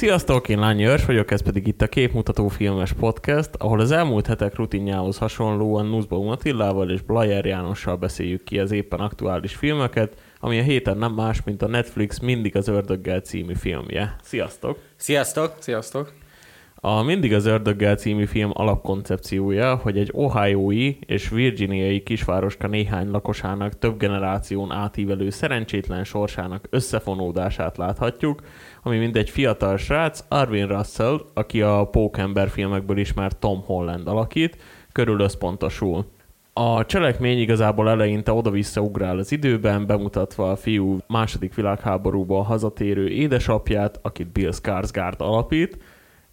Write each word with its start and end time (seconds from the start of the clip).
Sziasztok, 0.00 0.48
én 0.48 0.58
Lányi 0.58 0.84
Örs 0.84 1.04
vagyok, 1.04 1.30
ez 1.30 1.42
pedig 1.42 1.66
itt 1.66 1.82
a 1.82 1.86
Képmutató 1.86 2.48
Filmes 2.48 2.92
Podcast, 2.92 3.50
ahol 3.58 3.80
az 3.80 3.90
elmúlt 3.90 4.26
hetek 4.26 4.54
rutinjához 4.54 5.18
hasonlóan 5.18 5.86
Nuszbaum 5.86 6.28
Attillával 6.28 6.90
és 6.90 7.00
Blajer 7.00 7.44
Jánossal 7.44 7.96
beszéljük 7.96 8.44
ki 8.44 8.58
az 8.58 8.70
éppen 8.72 9.00
aktuális 9.00 9.54
filmeket, 9.54 10.14
ami 10.38 10.58
a 10.58 10.62
héten 10.62 10.98
nem 10.98 11.12
más, 11.12 11.42
mint 11.42 11.62
a 11.62 11.68
Netflix 11.68 12.18
Mindig 12.18 12.56
az 12.56 12.68
ördöggel 12.68 13.20
című 13.20 13.54
filmje. 13.54 14.16
Sziasztok! 14.22 14.78
Sziasztok! 14.96 15.54
Sziasztok! 15.58 16.12
A 16.82 17.02
Mindig 17.02 17.34
az 17.34 17.46
ördöggel 17.46 17.96
című 17.96 18.24
film 18.24 18.50
alapkoncepciója, 18.54 19.74
hogy 19.74 19.98
egy 19.98 20.10
ohiói 20.12 20.96
és 21.06 21.28
virginiai 21.28 22.02
kisvároska 22.02 22.66
néhány 22.66 23.10
lakosának 23.10 23.78
több 23.78 23.98
generáción 23.98 24.72
átívelő 24.72 25.30
szerencsétlen 25.30 26.04
sorsának 26.04 26.66
összefonódását 26.70 27.76
láthatjuk, 27.76 28.40
ami 28.82 28.98
mind 28.98 29.16
egy 29.16 29.30
fiatal 29.30 29.76
srác, 29.76 30.24
Arvin 30.28 30.66
Russell, 30.66 31.20
aki 31.34 31.62
a 31.62 31.84
Pókember 31.84 32.48
filmekből 32.48 32.98
ismert 32.98 33.36
Tom 33.36 33.62
Holland 33.64 34.08
alakít, 34.08 34.56
körül 34.92 35.20
összpontosul. 35.20 36.04
A 36.52 36.86
cselekmény 36.86 37.38
igazából 37.38 37.88
eleinte 37.88 38.32
oda-vissza 38.32 38.80
ugrál 38.80 39.18
az 39.18 39.32
időben, 39.32 39.86
bemutatva 39.86 40.50
a 40.50 40.56
fiú 40.56 40.98
második 41.06 41.54
világháborúból 41.54 42.42
hazatérő 42.42 43.08
édesapját, 43.08 43.98
akit 44.02 44.32
Bill 44.32 44.52
Skarsgård 44.52 45.20
alapít, 45.20 45.78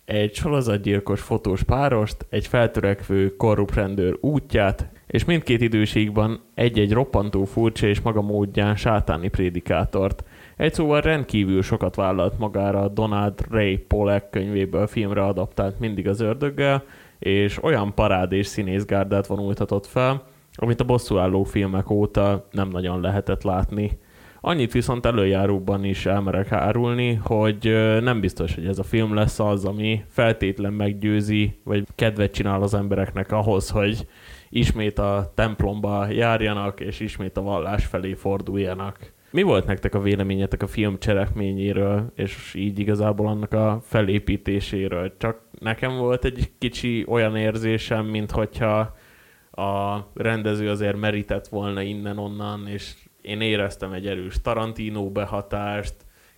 egy 0.07 0.33
sorozatgyilkos 0.33 1.21
fotós 1.21 1.63
párost, 1.63 2.25
egy 2.29 2.47
feltörekvő 2.47 3.35
korrupt 3.35 3.75
rendőr 3.75 4.17
útját, 4.21 4.89
és 5.07 5.25
mindkét 5.25 5.61
időségben 5.61 6.39
egy-egy 6.53 6.93
roppantó 6.93 7.43
furcsa 7.43 7.87
és 7.87 8.01
maga 8.01 8.21
módján 8.21 8.75
sátáni 8.75 9.27
prédikátort. 9.27 10.23
Egy 10.57 10.73
szóval 10.73 11.01
rendkívül 11.01 11.61
sokat 11.61 11.95
vállalt 11.95 12.39
magára 12.39 12.87
Donald 12.87 13.45
Ray 13.49 13.77
Polek 13.77 14.29
könyvéből 14.29 14.87
filmre 14.87 15.23
adaptált 15.23 15.79
Mindig 15.79 16.07
az 16.07 16.19
ördöggel, 16.19 16.83
és 17.19 17.63
olyan 17.63 17.93
parád 17.93 18.31
és 18.31 18.47
színészgárdát 18.47 19.27
vonultatott 19.27 19.85
fel, 19.85 20.23
amit 20.53 20.81
a 20.81 20.85
bosszúálló 20.85 21.43
filmek 21.43 21.89
óta 21.89 22.47
nem 22.51 22.69
nagyon 22.69 23.01
lehetett 23.01 23.43
látni. 23.43 23.99
Annyit 24.47 24.71
viszont 24.71 25.05
előjáróban 25.05 25.83
is 25.83 26.05
elmerek 26.05 26.51
árulni, 26.51 27.13
hogy 27.13 27.63
nem 28.01 28.19
biztos, 28.19 28.55
hogy 28.55 28.65
ez 28.65 28.79
a 28.79 28.83
film 28.83 29.13
lesz 29.13 29.39
az, 29.39 29.65
ami 29.65 30.03
feltétlen 30.07 30.73
meggyőzi, 30.73 31.59
vagy 31.63 31.83
kedvet 31.95 32.31
csinál 32.31 32.61
az 32.61 32.73
embereknek 32.73 33.31
ahhoz, 33.31 33.69
hogy 33.69 34.07
ismét 34.49 34.99
a 34.99 35.31
templomba 35.35 36.07
járjanak, 36.09 36.79
és 36.79 36.99
ismét 36.99 37.37
a 37.37 37.41
vallás 37.41 37.85
felé 37.85 38.13
forduljanak. 38.13 39.13
Mi 39.31 39.41
volt 39.41 39.65
nektek 39.65 39.95
a 39.95 40.01
véleményetek 40.01 40.63
a 40.63 40.67
film 40.67 40.99
cselekményéről, 40.99 42.11
és 42.15 42.53
így 42.53 42.79
igazából 42.79 43.27
annak 43.27 43.53
a 43.53 43.79
felépítéséről? 43.83 45.13
Csak 45.17 45.41
nekem 45.59 45.97
volt 45.97 46.25
egy 46.25 46.51
kicsi 46.57 47.05
olyan 47.07 47.35
érzésem, 47.35 48.05
mint 48.05 48.31
hogyha 48.31 48.95
a 49.51 49.97
rendező 50.13 50.69
azért 50.69 50.97
merített 50.97 51.47
volna 51.47 51.81
innen-onnan, 51.81 52.67
és 52.67 52.93
én 53.27 53.41
éreztem 53.41 53.93
egy 53.93 54.07
erős 54.07 54.41
Tarantino 54.41 55.11
behatást, 55.11 55.93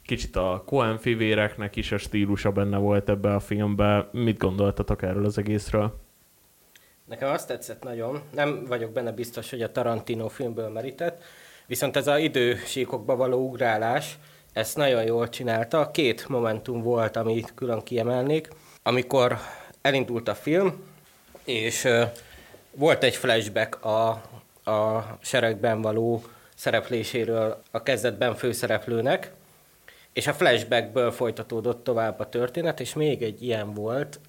kicsit 0.06 0.36
a 0.36 0.64
Coen 0.66 0.98
fivéreknek 0.98 1.76
is 1.76 1.92
a 1.92 1.98
stílusa 1.98 2.52
benne 2.52 2.78
volt 2.78 3.09
ebbe 3.09 3.36
a 3.36 3.40
filmbe. 3.40 4.09
Mit 4.12 4.38
gondoltatok 4.38 5.02
erről 5.02 5.26
az 5.26 5.38
egészről? 5.38 6.00
Nekem 7.06 7.30
azt 7.30 7.48
tetszett 7.48 7.84
nagyon, 7.84 8.22
nem 8.34 8.66
vagyok 8.67 8.92
benne 8.92 9.12
biztos, 9.12 9.50
hogy 9.50 9.61
a 9.61 9.72
Tarantino 9.72 10.27
filmből 10.27 10.70
merített, 10.70 11.23
viszont 11.66 11.95
ez 11.95 12.08
a 12.08 12.17
idősíkokba 12.17 13.16
való 13.16 13.48
ugrálás, 13.48 14.17
ezt 14.54 14.77
nagyon 14.77 15.04
jól 15.04 15.30
csinálta. 15.30 15.92
Két 15.92 16.27
momentum 16.27 16.82
volt, 16.82 17.16
amit 17.16 17.54
külön 17.56 17.83
kiemelnék. 17.83 18.48
Amikor 18.83 19.38
elindult 19.82 20.27
a 20.27 20.36
film, 20.36 20.83
és 21.44 21.88
volt 22.71 23.04
egy 23.04 23.16
flashback 23.16 23.86
a, 23.86 24.10
a 24.71 25.06
seregben 25.21 25.82
való 25.82 26.23
szerepléséről 26.59 27.61
a 27.71 27.83
kezdetben 27.83 28.36
főszereplőnek, 28.36 29.31
és 30.14 30.27
a 30.27 30.33
flashbackből 30.33 31.11
folytatódott 31.11 31.83
tovább 31.83 32.20
a 32.20 32.30
történet, 32.30 32.80
és 32.80 32.93
még 32.93 33.21
egy 33.21 33.43
ilyen 33.43 33.73
volt. 33.73 34.20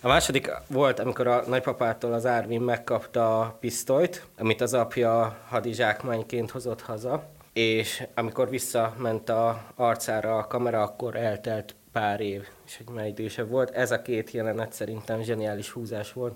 A 0.00 0.08
második 0.08 0.50
volt, 0.66 0.98
amikor 0.98 1.26
a 1.26 1.44
nagypapától 1.46 2.12
az 2.12 2.26
Árvin 2.26 2.60
megkapta 2.60 3.40
a 3.40 3.56
pisztolyt, 3.60 4.26
amit 4.38 4.60
az 4.60 4.74
apja 4.74 5.38
hadizsákmányként 5.48 6.50
hozott 6.50 6.80
haza, 6.80 7.24
és 7.52 8.02
amikor 8.14 8.50
visszament 8.50 9.28
a 9.28 9.64
arcára 9.74 10.38
a 10.38 10.46
kamera, 10.46 10.82
akkor 10.82 11.16
eltelt 11.16 11.74
pár 11.92 12.20
év, 12.20 12.46
és 12.66 12.78
egy 12.80 12.88
már 12.88 13.06
idősebb 13.06 13.48
volt. 13.48 13.70
Ez 13.70 13.90
a 13.90 14.02
két 14.02 14.30
jelenet 14.30 14.72
szerintem 14.72 15.22
zseniális 15.22 15.70
húzás 15.70 16.12
volt. 16.12 16.34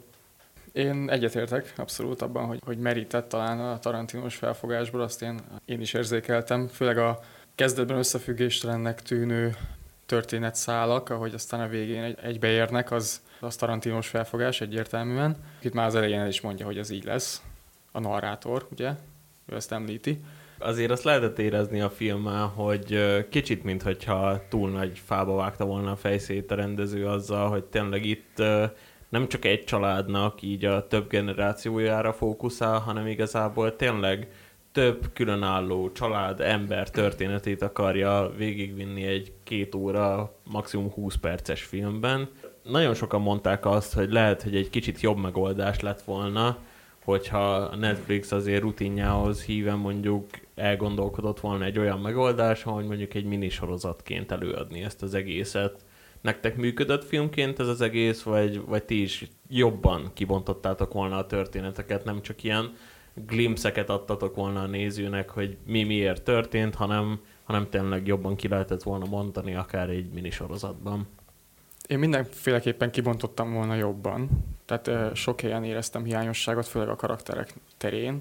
Én 0.77 1.11
egyetértek 1.11 1.73
abszolút 1.77 2.23
abban, 2.23 2.47
hogy, 2.47 2.59
hogy 2.65 2.79
merített 2.79 3.29
talán 3.29 3.61
a 3.61 3.79
Tarantinos 3.79 4.37
felfogásból, 4.37 5.01
azt 5.01 5.23
én, 5.23 5.41
én 5.65 5.81
is 5.81 5.93
érzékeltem, 5.93 6.67
főleg 6.67 6.99
a 6.99 7.21
kezdetben 7.55 7.97
összefüggéstelennek 7.97 9.03
tűnő 9.03 9.57
történetszálak, 10.07 11.11
ahogy 11.11 11.35
aztán 11.35 11.61
a 11.61 11.69
végén 11.69 12.03
egy, 12.03 12.19
egybeérnek, 12.23 12.91
az, 12.91 13.23
az 13.41 13.57
Tarantinos 13.57 14.09
felfogás 14.09 14.61
egyértelműen. 14.61 15.37
Itt 15.61 15.73
már 15.73 15.87
az 15.87 15.95
elején 15.95 16.21
el 16.21 16.29
is 16.29 16.41
mondja, 16.41 16.67
hogy 16.67 16.79
ez 16.79 16.91
így 16.91 17.05
lesz. 17.05 17.43
A 17.93 18.01
narrátor, 18.01 18.67
ugye? 18.71 18.91
Ő 19.47 19.55
ezt 19.55 19.73
említi. 19.73 20.21
Azért 20.59 20.91
azt 20.91 21.05
lehetett 21.05 21.39
érezni 21.39 21.81
a 21.81 21.91
filmmel, 21.91 22.47
hogy 22.47 22.99
kicsit, 23.29 23.65
mintha 23.65 24.43
túl 24.49 24.71
nagy 24.71 25.01
fába 25.05 25.35
vágta 25.35 25.65
volna 25.65 25.91
a 25.91 25.97
fejszét 25.97 26.51
a 26.51 26.55
rendező 26.55 27.07
azzal, 27.07 27.49
hogy 27.49 27.65
tényleg 27.65 28.05
itt 28.05 28.43
nem 29.09 29.29
csak 29.29 29.45
egy 29.45 29.65
családnak 29.65 30.43
így 30.43 30.65
a 30.65 30.87
több 30.87 31.09
generációjára 31.09 32.13
fókuszál, 32.13 32.79
hanem 32.79 33.07
igazából 33.07 33.77
tényleg 33.77 34.29
több 34.73 35.13
különálló 35.13 35.93
család, 35.93 36.41
ember 36.41 36.91
történetét 36.91 37.63
akarja 37.63 38.33
végigvinni 38.37 39.05
egy 39.05 39.33
két 39.45 39.75
óra, 39.75 40.35
maximum 40.45 40.91
20 40.91 41.15
perces 41.15 41.63
filmben. 41.63 42.29
Nagyon 42.63 42.95
sokan 42.95 43.21
mondták 43.21 43.67
azt, 43.67 43.95
hogy 43.95 44.13
lehet, 44.13 44.43
hogy 44.43 44.57
egy 44.57 44.71
kicsit 44.71 45.01
jobb 45.01 45.17
megoldás 45.17 45.81
lett 45.81 46.03
volna, 46.03 46.59
hogyha 47.05 47.77
Netflix 47.77 48.33
azért 48.33 48.63
rutinjához 48.63 49.45
híven 49.45 49.79
mondjuk 49.79 50.27
elgondolkodott 50.55 51.41
volna 51.41 51.65
egy 51.65 51.79
olyan 51.79 52.01
megoldás, 52.01 52.63
hogy 52.63 52.87
mondjuk 52.87 53.15
egy 53.15 53.25
minisorozatként 53.25 54.33
előadni 54.33 54.83
ezt 54.83 55.03
az 55.03 55.15
egészet 55.15 55.85
nektek 56.27 56.57
működött 56.57 57.05
filmként 57.05 57.59
ez 57.59 57.69
az 57.69 57.81
egész, 57.81 58.23
vagy, 58.23 58.61
vagy 58.61 58.85
ti 58.85 59.03
is 59.03 59.31
jobban 59.49 60.11
kibontottátok 60.15 60.93
volna 60.93 61.17
a 61.17 61.27
történeteket, 61.27 62.05
nem 62.05 62.23
csak 62.23 62.43
ilyen 62.43 62.75
glimpseket 63.15 63.91
adtatok 63.91 64.35
volna 64.35 64.63
a 64.63 64.67
nézőnek, 64.67 65.31
hogy 65.31 65.57
mi 65.67 65.83
miért 65.85 66.23
történt, 66.23 66.75
hanem, 66.75 67.21
hanem 67.45 67.69
tényleg 67.71 68.07
jobban 68.07 68.37
ki 68.37 68.49
lehetett 68.49 68.83
volna 68.83 69.05
mondani 69.05 69.55
akár 69.55 69.89
egy 69.89 70.13
minisorozatban. 70.13 71.07
Én 71.87 71.99
mindenféleképpen 71.99 72.91
kibontottam 72.91 73.53
volna 73.53 73.75
jobban. 73.75 74.29
Tehát 74.65 75.17
sok 75.17 75.41
helyen 75.41 75.65
éreztem 75.65 76.05
hiányosságot, 76.05 76.67
főleg 76.67 76.89
a 76.89 76.97
karakterek 76.97 77.55
terén. 77.77 78.21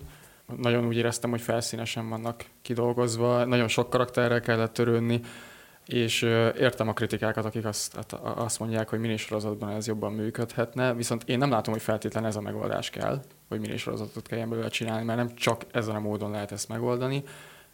Nagyon 0.58 0.86
úgy 0.86 0.98
éreztem, 0.98 1.30
hogy 1.30 1.42
felszínesen 1.42 2.10
vannak 2.10 2.46
kidolgozva, 2.62 3.46
nagyon 3.46 3.68
sok 3.68 3.90
karakterrel 3.90 4.42
kellett 4.42 4.74
törődni, 4.74 5.22
és 5.86 6.22
értem 6.58 6.88
a 6.88 6.94
kritikákat, 6.94 7.46
akik 7.46 7.66
azt, 7.66 7.96
hát, 7.96 8.14
azt 8.22 8.60
mondják, 8.60 8.90
hogy 8.90 9.00
minisorozatban 9.00 9.70
ez 9.70 9.88
jobban 9.88 10.14
működhetne, 10.14 10.94
viszont 10.94 11.24
én 11.24 11.38
nem 11.38 11.50
látom, 11.50 11.74
hogy 11.74 11.84
feltétlenül 11.84 12.30
ez 12.30 12.36
a 12.36 12.42
megoldás 12.42 12.90
kell, 12.90 13.22
hogy 13.48 13.60
minisorozatot 13.60 14.28
kelljen 14.28 14.50
belőle 14.50 14.70
csinálni, 14.70 15.06
mert 15.06 15.18
nem 15.18 15.36
csak 15.36 15.66
ezen 15.72 15.96
a 15.96 16.00
módon 16.00 16.32
lehet 16.32 16.52
ezt 16.52 16.70
megoldani, 16.70 17.24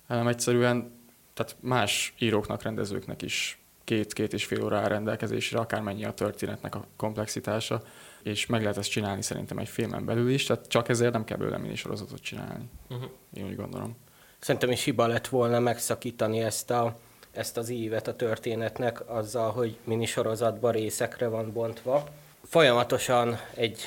hanem 0.07 0.27
egyszerűen 0.27 0.99
tehát 1.33 1.55
más 1.59 2.13
íróknak, 2.19 2.61
rendezőknek 2.61 3.21
is 3.21 3.61
két-két 3.83 4.33
és 4.33 4.45
fél 4.45 4.63
óra 4.63 4.77
áll 4.77 4.87
rendelkezésre, 4.87 5.59
akármennyi 5.59 6.05
a 6.05 6.11
történetnek 6.11 6.75
a 6.75 6.85
komplexitása, 6.95 7.81
és 8.23 8.45
meg 8.45 8.61
lehet 8.61 8.77
ezt 8.77 8.89
csinálni 8.89 9.21
szerintem 9.21 9.57
egy 9.57 9.69
filmen 9.69 10.05
belül 10.05 10.29
is, 10.29 10.43
tehát 10.43 10.67
csak 10.67 10.89
ezért 10.89 11.13
nem 11.13 11.23
kell 11.23 11.37
belőle 11.37 11.57
minisorozatot 11.57 12.21
csinálni. 12.21 12.69
Uh-huh. 12.89 13.09
Én 13.33 13.45
úgy 13.45 13.55
gondolom. 13.55 13.97
Szerintem 14.39 14.71
is 14.71 14.83
hiba 14.83 15.07
lett 15.07 15.27
volna 15.27 15.59
megszakítani 15.59 16.39
ezt 16.39 16.71
a 16.71 16.97
ezt 17.31 17.57
az 17.57 17.69
ívet 17.69 18.07
a 18.07 18.15
történetnek 18.15 19.09
azzal, 19.09 19.51
hogy 19.51 19.77
minisorozatban 19.83 20.71
részekre 20.71 21.27
van 21.27 21.51
bontva. 21.53 22.03
Folyamatosan 22.43 23.39
egy 23.53 23.81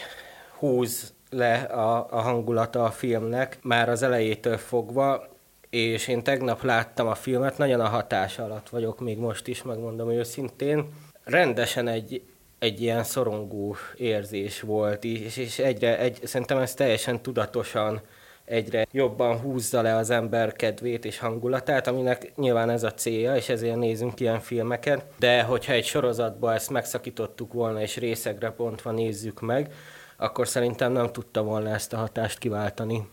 húz 0.59 1.13
le 1.31 1.55
a, 1.55 2.07
a 2.11 2.21
hangulata 2.21 2.85
a 2.85 2.91
filmnek, 2.91 3.59
már 3.63 3.89
az 3.89 4.03
elejétől 4.03 4.57
fogva, 4.57 5.29
és 5.71 6.09
én 6.09 6.23
tegnap 6.23 6.63
láttam 6.63 7.07
a 7.07 7.15
filmet, 7.15 7.59
nagyon 7.59 7.81
a 7.81 7.89
hatás 7.89 8.39
alatt 8.39 8.69
vagyok 8.69 9.01
még 9.01 9.19
most 9.19 9.49
is, 9.49 9.63
megmondom 9.63 10.11
őszintén. 10.11 10.93
Rendesen 11.25 11.89
egy, 11.89 12.23
egy 12.59 12.83
ilyen 12.83 13.05
szorongó 13.05 13.77
érzés 13.97 14.61
volt, 14.61 15.05
és, 15.05 15.37
és 15.37 15.59
egyre, 15.59 15.99
egy, 15.99 16.19
szerintem 16.23 16.59
ez 16.59 16.75
teljesen 16.75 17.23
tudatosan 17.23 18.01
egyre 18.45 18.87
jobban 18.91 19.39
húzza 19.39 19.83
le 19.83 19.97
az 19.97 20.11
ember 20.11 20.53
kedvét 20.53 21.05
és 21.05 21.19
hangulatát, 21.19 21.87
aminek 21.87 22.33
nyilván 22.37 22.71
ez 22.71 22.83
a 22.83 22.95
célja, 22.95 23.37
és 23.37 23.49
ezért 23.49 23.77
nézünk 23.77 24.21
ilyen 24.21 24.41
filmeket. 24.41 25.05
De 25.19 25.43
hogyha 25.43 25.73
egy 25.73 25.85
sorozatban 25.85 26.55
ezt 26.55 26.71
megszakítottuk 26.71 27.53
volna, 27.53 27.81
és 27.81 27.97
részegre 27.97 28.51
pontva 28.51 28.91
nézzük 28.91 29.41
meg, 29.41 29.73
akkor 30.17 30.49
szerintem 30.49 30.93
nem 30.93 31.13
tudta 31.13 31.43
volna 31.43 31.69
ezt 31.69 31.93
a 31.93 31.97
hatást 31.97 32.39
kiváltani. 32.39 33.09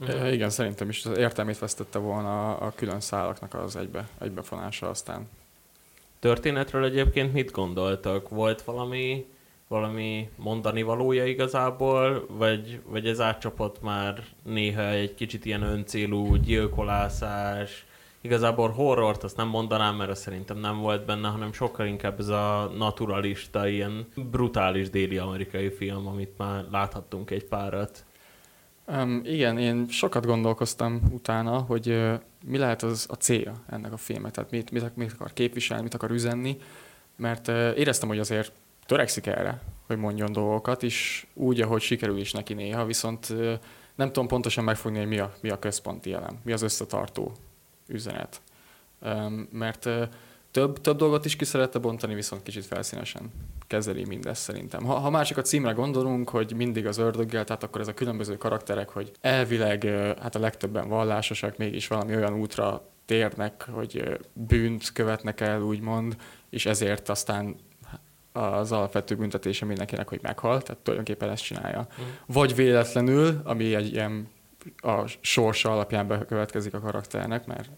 Uh-huh. 0.00 0.32
Igen, 0.32 0.50
szerintem 0.50 0.88
is 0.88 1.04
az 1.04 1.18
értelmét 1.18 1.58
vesztette 1.58 1.98
volna 1.98 2.56
a 2.56 2.72
külön 2.74 3.00
szálaknak 3.00 3.54
az 3.54 3.76
egybe, 3.76 4.08
egybefonása 4.20 4.88
aztán. 4.88 5.28
Történetről 6.18 6.84
egyébként 6.84 7.32
mit 7.32 7.50
gondoltak? 7.50 8.28
Volt 8.28 8.62
valami, 8.62 9.26
valami 9.68 10.28
mondani 10.36 10.82
valója 10.82 11.26
igazából, 11.26 12.26
vagy, 12.28 12.80
vagy 12.86 13.06
ez 13.06 13.20
átcsapott 13.20 13.82
már 13.82 14.24
néha 14.42 14.88
egy 14.88 15.14
kicsit 15.14 15.44
ilyen 15.44 15.62
öncélú 15.62 16.34
gyilkolászás, 16.34 17.86
igazából 18.20 18.68
horrort 18.70 19.22
azt 19.22 19.36
nem 19.36 19.48
mondanám, 19.48 19.96
mert 19.96 20.10
az 20.10 20.18
szerintem 20.18 20.58
nem 20.58 20.78
volt 20.78 21.04
benne, 21.04 21.28
hanem 21.28 21.52
sokkal 21.52 21.86
inkább 21.86 22.20
ez 22.20 22.28
a 22.28 22.72
naturalista, 22.76 23.68
ilyen 23.68 24.06
brutális 24.14 24.90
déli 24.90 25.18
amerikai 25.18 25.70
film, 25.70 26.06
amit 26.06 26.34
már 26.36 26.64
láthattunk 26.70 27.30
egy 27.30 27.44
párat. 27.44 28.04
Um, 28.86 29.20
igen, 29.24 29.58
én 29.58 29.88
sokat 29.88 30.26
gondolkoztam 30.26 31.02
utána, 31.10 31.58
hogy 31.58 31.88
uh, 31.88 32.14
mi 32.44 32.58
lehet 32.58 32.82
az 32.82 33.06
a 33.10 33.14
célja 33.14 33.52
ennek 33.66 33.92
a 33.92 33.96
filmet, 33.96 34.32
tehát 34.32 34.50
mit, 34.50 34.70
mit, 34.70 34.96
mit 34.96 35.12
akar 35.12 35.32
képviselni, 35.32 35.82
mit 35.82 35.94
akar 35.94 36.10
üzenni, 36.10 36.56
mert 37.16 37.48
uh, 37.48 37.72
éreztem, 37.76 38.08
hogy 38.08 38.18
azért 38.18 38.52
törekszik 38.86 39.26
erre, 39.26 39.60
hogy 39.86 39.96
mondjon 39.96 40.32
dolgokat, 40.32 40.82
és 40.82 41.26
úgy, 41.34 41.60
ahogy 41.60 41.80
sikerül 41.80 42.18
is 42.18 42.32
neki 42.32 42.54
néha, 42.54 42.84
viszont 42.84 43.34
nem 43.94 44.06
tudom 44.06 44.26
pontosan 44.26 44.64
megfogni, 44.64 44.98
hogy 44.98 45.08
mi 45.08 45.18
a, 45.18 45.32
mi 45.40 45.50
a 45.50 45.58
központi 45.58 46.12
elem, 46.12 46.38
mi 46.44 46.52
az 46.52 46.62
összetartó 46.62 47.32
üzenet. 47.86 48.40
Mert 49.50 49.88
több, 50.50 50.80
több 50.80 50.96
dolgot 50.96 51.24
is 51.24 51.36
ki 51.36 51.44
szerette 51.44 51.78
bontani, 51.78 52.14
viszont 52.14 52.42
kicsit 52.42 52.64
felszínesen 52.64 53.30
kezeli 53.66 54.04
mindezt 54.04 54.42
szerintem. 54.42 54.84
Ha, 54.84 54.94
ha 54.94 55.10
másik 55.10 55.36
a 55.36 55.42
címre 55.42 55.72
gondolunk, 55.72 56.28
hogy 56.28 56.52
mindig 56.56 56.86
az 56.86 56.98
ördöggel, 56.98 57.44
tehát 57.44 57.62
akkor 57.62 57.80
ez 57.80 57.88
a 57.88 57.94
különböző 57.94 58.36
karakterek, 58.36 58.88
hogy 58.88 59.12
elvileg 59.20 59.84
hát 60.20 60.34
a 60.34 60.38
legtöbben 60.38 60.88
vallásosak, 60.88 61.56
mégis 61.56 61.86
valami 61.86 62.16
olyan 62.16 62.34
útra 62.34 62.88
térnek, 63.04 63.68
hogy 63.70 64.18
bűnt 64.32 64.92
követnek 64.92 65.40
el, 65.40 65.60
úgymond, 65.60 66.16
és 66.50 66.66
ezért 66.66 67.08
aztán 67.08 67.56
az 68.36 68.72
alapvető 68.72 69.14
büntetése 69.16 69.64
mindenkinek, 69.64 70.08
hogy 70.08 70.18
meghal, 70.22 70.62
tehát 70.62 70.82
tulajdonképpen 70.82 71.30
ezt 71.30 71.42
csinálja. 71.42 71.86
Mm. 72.00 72.04
Vagy 72.26 72.54
véletlenül, 72.54 73.40
ami 73.44 73.74
egy 73.74 73.92
ilyen 73.92 74.28
a 74.76 75.06
sorsa 75.20 75.72
alapján 75.72 76.06
bekövetkezik 76.06 76.74
a 76.74 76.80
karakternek, 76.80 77.46
mert 77.46 77.70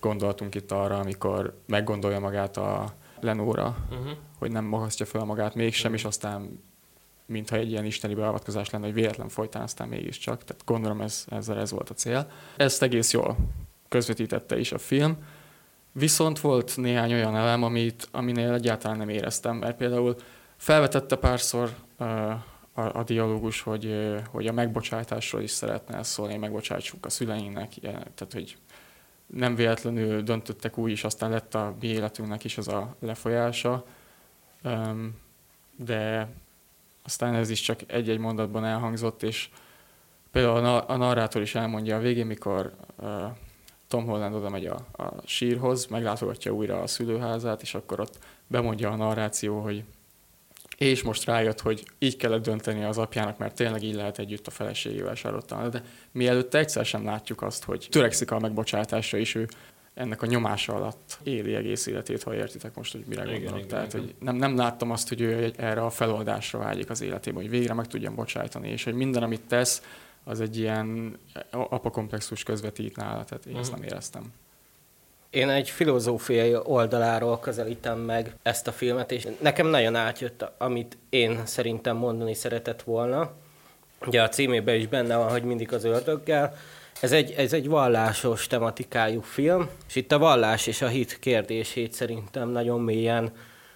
gondoltunk 0.00 0.54
itt 0.54 0.72
arra, 0.72 0.98
amikor 0.98 1.58
meggondolja 1.66 2.20
magát 2.20 2.56
a 2.56 2.92
Lenóra, 3.20 3.76
uh-huh. 3.90 4.10
hogy 4.38 4.50
nem 4.50 4.64
magasztja 4.64 5.06
fel 5.06 5.24
magát 5.24 5.54
mégsem, 5.54 5.92
uh-huh. 5.92 5.98
és 5.98 6.04
aztán 6.04 6.62
mintha 7.26 7.56
egy 7.56 7.70
ilyen 7.70 7.84
isteni 7.84 8.14
beavatkozás 8.14 8.70
lenne, 8.70 8.84
hogy 8.84 8.94
véletlen 8.94 9.28
folytán, 9.28 9.62
aztán 9.62 9.88
mégiscsak. 9.88 10.44
Tehát 10.44 10.62
gondolom 10.64 11.00
ez, 11.00 11.24
ezzel 11.28 11.58
ez 11.58 11.70
volt 11.70 11.90
a 11.90 11.94
cél. 11.94 12.30
Ezt 12.56 12.82
egész 12.82 13.12
jól 13.12 13.36
közvetítette 13.88 14.58
is 14.58 14.72
a 14.72 14.78
film. 14.78 15.16
Viszont 15.96 16.40
volt 16.40 16.76
néhány 16.76 17.12
olyan 17.12 17.36
elem, 17.36 17.62
amit, 17.62 18.08
aminél 18.10 18.52
egyáltalán 18.52 18.96
nem 18.98 19.08
éreztem, 19.08 19.56
mert 19.56 19.76
például 19.76 20.16
felvetette 20.56 21.16
párszor 21.16 21.74
uh, 21.98 22.08
a, 22.72 22.98
a 22.98 23.02
dialógus, 23.04 23.60
hogy, 23.60 23.84
uh, 23.84 24.18
hogy 24.30 24.46
a 24.46 24.52
megbocsátásról 24.52 25.42
is 25.42 25.50
szeretne 25.50 26.02
szólni, 26.02 26.36
megbocsátsuk 26.36 27.06
a 27.06 27.10
szüleinknek, 27.10 27.76
ilyen, 27.76 27.92
tehát 28.14 28.32
hogy 28.32 28.56
nem 29.26 29.54
véletlenül 29.54 30.22
döntöttek 30.22 30.78
úgy, 30.78 30.90
és 30.90 31.04
aztán 31.04 31.30
lett 31.30 31.54
a 31.54 31.74
mi 31.80 31.86
életünknek 31.86 32.44
is 32.44 32.58
az 32.58 32.68
a 32.68 32.96
lefolyása, 33.00 33.84
de 35.76 36.28
aztán 37.02 37.34
ez 37.34 37.50
is 37.50 37.60
csak 37.60 37.80
egy-egy 37.86 38.18
mondatban 38.18 38.64
elhangzott, 38.64 39.22
és 39.22 39.48
például 40.30 40.64
a 40.76 40.96
narrátor 40.96 41.42
is 41.42 41.54
elmondja 41.54 41.96
a 41.96 42.00
végén, 42.00 42.26
mikor 42.26 42.74
Tom 43.94 44.06
Holland 44.06 44.34
oda 44.34 44.48
megy 44.50 44.66
a, 44.66 44.86
a 44.92 45.12
sírhoz, 45.24 45.86
meglátogatja 45.86 46.52
újra 46.52 46.80
a 46.80 46.86
szülőházát, 46.86 47.62
és 47.62 47.74
akkor 47.74 48.00
ott 48.00 48.18
bemondja 48.46 48.90
a 48.90 48.96
narráció, 48.96 49.60
hogy 49.60 49.84
és 50.78 51.02
most 51.02 51.24
rájött, 51.24 51.60
hogy 51.60 51.84
így 51.98 52.16
kellett 52.16 52.42
dönteni 52.42 52.84
az 52.84 52.98
apjának, 52.98 53.38
mert 53.38 53.54
tényleg 53.54 53.82
így 53.82 53.94
lehet 53.94 54.18
együtt 54.18 54.46
a 54.46 54.50
feleségével 54.50 55.14
sarottan. 55.14 55.70
De 55.70 55.82
mielőtt 56.12 56.54
egyszer 56.54 56.84
sem 56.84 57.04
látjuk 57.04 57.42
azt, 57.42 57.64
hogy 57.64 57.86
törekszik 57.90 58.30
a 58.30 58.38
megbocsátásra, 58.38 59.18
és 59.18 59.34
ő 59.34 59.48
ennek 59.94 60.22
a 60.22 60.26
nyomása 60.26 60.74
alatt 60.74 61.18
éli 61.22 61.54
egész 61.54 61.86
életét, 61.86 62.22
ha 62.22 62.34
értitek 62.34 62.74
most, 62.74 62.92
hogy 62.92 63.04
mire 63.06 63.22
igen, 63.22 63.34
gondolok. 63.34 63.58
Igen, 63.58 63.68
Tehát, 63.68 63.94
igen. 63.94 64.00
hogy 64.00 64.14
nem, 64.20 64.36
nem 64.36 64.56
láttam 64.56 64.90
azt, 64.90 65.08
hogy 65.08 65.20
ő 65.20 65.52
erre 65.56 65.84
a 65.84 65.90
feloldásra 65.90 66.58
vágyik 66.58 66.90
az 66.90 67.00
életében, 67.00 67.42
hogy 67.42 67.50
végre 67.50 67.74
meg 67.74 67.86
tudjon 67.86 68.14
bocsájtani, 68.14 68.68
és 68.68 68.84
hogy 68.84 68.94
minden, 68.94 69.22
amit 69.22 69.42
tesz, 69.48 69.82
az 70.24 70.40
egy 70.40 70.58
ilyen 70.58 71.18
apakomplexus 71.50 72.42
közvetít 72.42 72.96
nála, 72.96 73.24
tehát 73.24 73.46
én 73.46 73.56
ezt 73.56 73.70
mhm. 73.70 73.80
nem 73.80 73.88
éreztem. 73.88 74.32
Én 75.30 75.48
egy 75.48 75.70
filozófiai 75.70 76.56
oldaláról 76.64 77.38
közelítem 77.38 77.98
meg 77.98 78.36
ezt 78.42 78.66
a 78.66 78.72
filmet, 78.72 79.12
és 79.12 79.28
nekem 79.40 79.66
nagyon 79.66 79.96
átjött, 79.96 80.44
amit 80.58 80.96
én 81.08 81.46
szerintem 81.46 81.96
mondani 81.96 82.34
szeretett 82.34 82.82
volna. 82.82 83.32
Ugye 84.06 84.22
a 84.22 84.28
címében 84.28 84.74
is 84.74 84.86
benne 84.86 85.16
van, 85.16 85.30
hogy 85.30 85.42
mindig 85.42 85.72
az 85.72 85.84
ördöggel. 85.84 86.54
Ez 87.00 87.12
egy, 87.12 87.30
ez 87.30 87.52
egy 87.52 87.68
vallásos 87.68 88.46
tematikájú 88.46 89.20
film, 89.20 89.68
és 89.88 89.94
itt 89.94 90.12
a 90.12 90.18
vallás 90.18 90.66
és 90.66 90.82
a 90.82 90.88
hit 90.88 91.18
kérdését 91.18 91.92
szerintem 91.92 92.48
nagyon 92.48 92.80
mélyen 92.80 93.32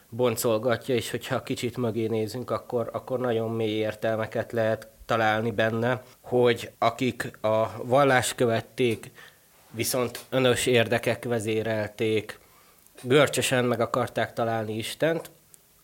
boncolgatja, 0.08 0.94
és 0.94 1.10
hogyha 1.10 1.42
kicsit 1.42 1.76
mögé 1.76 2.06
nézünk, 2.06 2.50
akkor, 2.50 2.90
akkor 2.92 3.18
nagyon 3.18 3.50
mély 3.50 3.76
értelmeket 3.76 4.52
lehet 4.52 4.88
találni 5.08 5.50
benne, 5.50 6.02
hogy 6.20 6.70
akik 6.78 7.38
a 7.40 7.84
vallást 7.84 8.34
követték, 8.34 9.10
viszont 9.70 10.18
önös 10.30 10.66
érdekek 10.66 11.24
vezérelték, 11.24 12.38
görcsösen 13.02 13.64
meg 13.64 13.80
akarták 13.80 14.32
találni 14.32 14.76
Istent, 14.76 15.30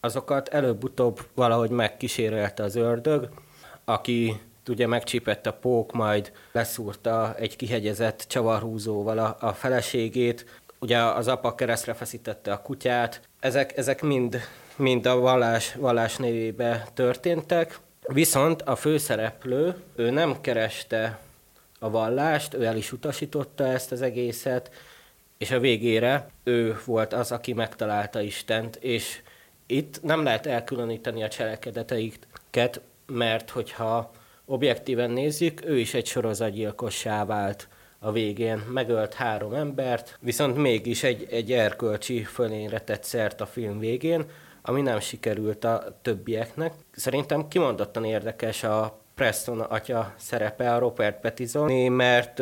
azokat 0.00 0.48
előbb-utóbb 0.48 1.26
valahogy 1.34 1.70
megkísérelte 1.70 2.62
az 2.62 2.76
ördög, 2.76 3.28
aki 3.84 4.40
ugye 4.68 4.86
megcsípett 4.86 5.46
a 5.46 5.52
pók, 5.52 5.92
majd 5.92 6.32
leszúrta 6.52 7.34
egy 7.38 7.56
kihegyezett 7.56 8.24
csavarhúzóval 8.28 9.18
a, 9.18 9.36
a 9.40 9.52
feleségét, 9.52 10.62
ugye 10.78 10.98
az 10.98 11.28
apa 11.28 11.54
keresztre 11.54 11.94
feszítette 11.94 12.52
a 12.52 12.62
kutyát. 12.62 13.20
Ezek, 13.40 13.76
ezek 13.76 14.02
mind, 14.02 14.40
mind 14.76 15.06
a 15.06 15.16
vallás, 15.16 15.74
vallás 15.74 16.16
névébe 16.16 16.86
történtek, 16.94 17.78
viszont 18.12 18.62
a 18.62 18.76
főszereplő, 18.76 19.74
ő 19.96 20.10
nem 20.10 20.40
kereste 20.40 21.18
a 21.78 21.90
vallást, 21.90 22.54
ő 22.54 22.64
el 22.64 22.76
is 22.76 22.92
utasította 22.92 23.66
ezt 23.66 23.92
az 23.92 24.02
egészet, 24.02 24.70
és 25.38 25.50
a 25.50 25.60
végére 25.60 26.28
ő 26.44 26.80
volt 26.84 27.12
az, 27.12 27.32
aki 27.32 27.52
megtalálta 27.52 28.20
Istent, 28.20 28.76
és 28.76 29.22
itt 29.66 30.02
nem 30.02 30.22
lehet 30.22 30.46
elkülöníteni 30.46 31.22
a 31.22 31.28
cselekedeteiket, 31.28 32.80
mert 33.06 33.50
hogyha 33.50 34.10
objektíven 34.44 35.10
nézzük, 35.10 35.64
ő 35.64 35.78
is 35.78 35.94
egy 35.94 36.06
sorozatgyilkossá 36.06 37.24
vált 37.24 37.68
a 37.98 38.12
végén. 38.12 38.58
Megölt 38.72 39.14
három 39.14 39.54
embert, 39.54 40.18
viszont 40.20 40.56
mégis 40.56 41.02
egy, 41.02 41.26
egy 41.30 41.52
erkölcsi 41.52 42.24
fölényre 42.24 42.80
tett 42.80 43.04
szert 43.04 43.40
a 43.40 43.46
film 43.46 43.78
végén, 43.78 44.24
ami 44.66 44.82
nem 44.82 45.00
sikerült 45.00 45.64
a 45.64 45.98
többieknek. 46.02 46.72
Szerintem 46.92 47.48
kimondottan 47.48 48.04
érdekes 48.04 48.62
a 48.62 48.98
Preston 49.14 49.60
atya 49.60 50.14
szerepe, 50.16 50.74
a 50.74 50.78
Robert 50.78 51.20
Pattinson, 51.20 51.92
mert 51.92 52.38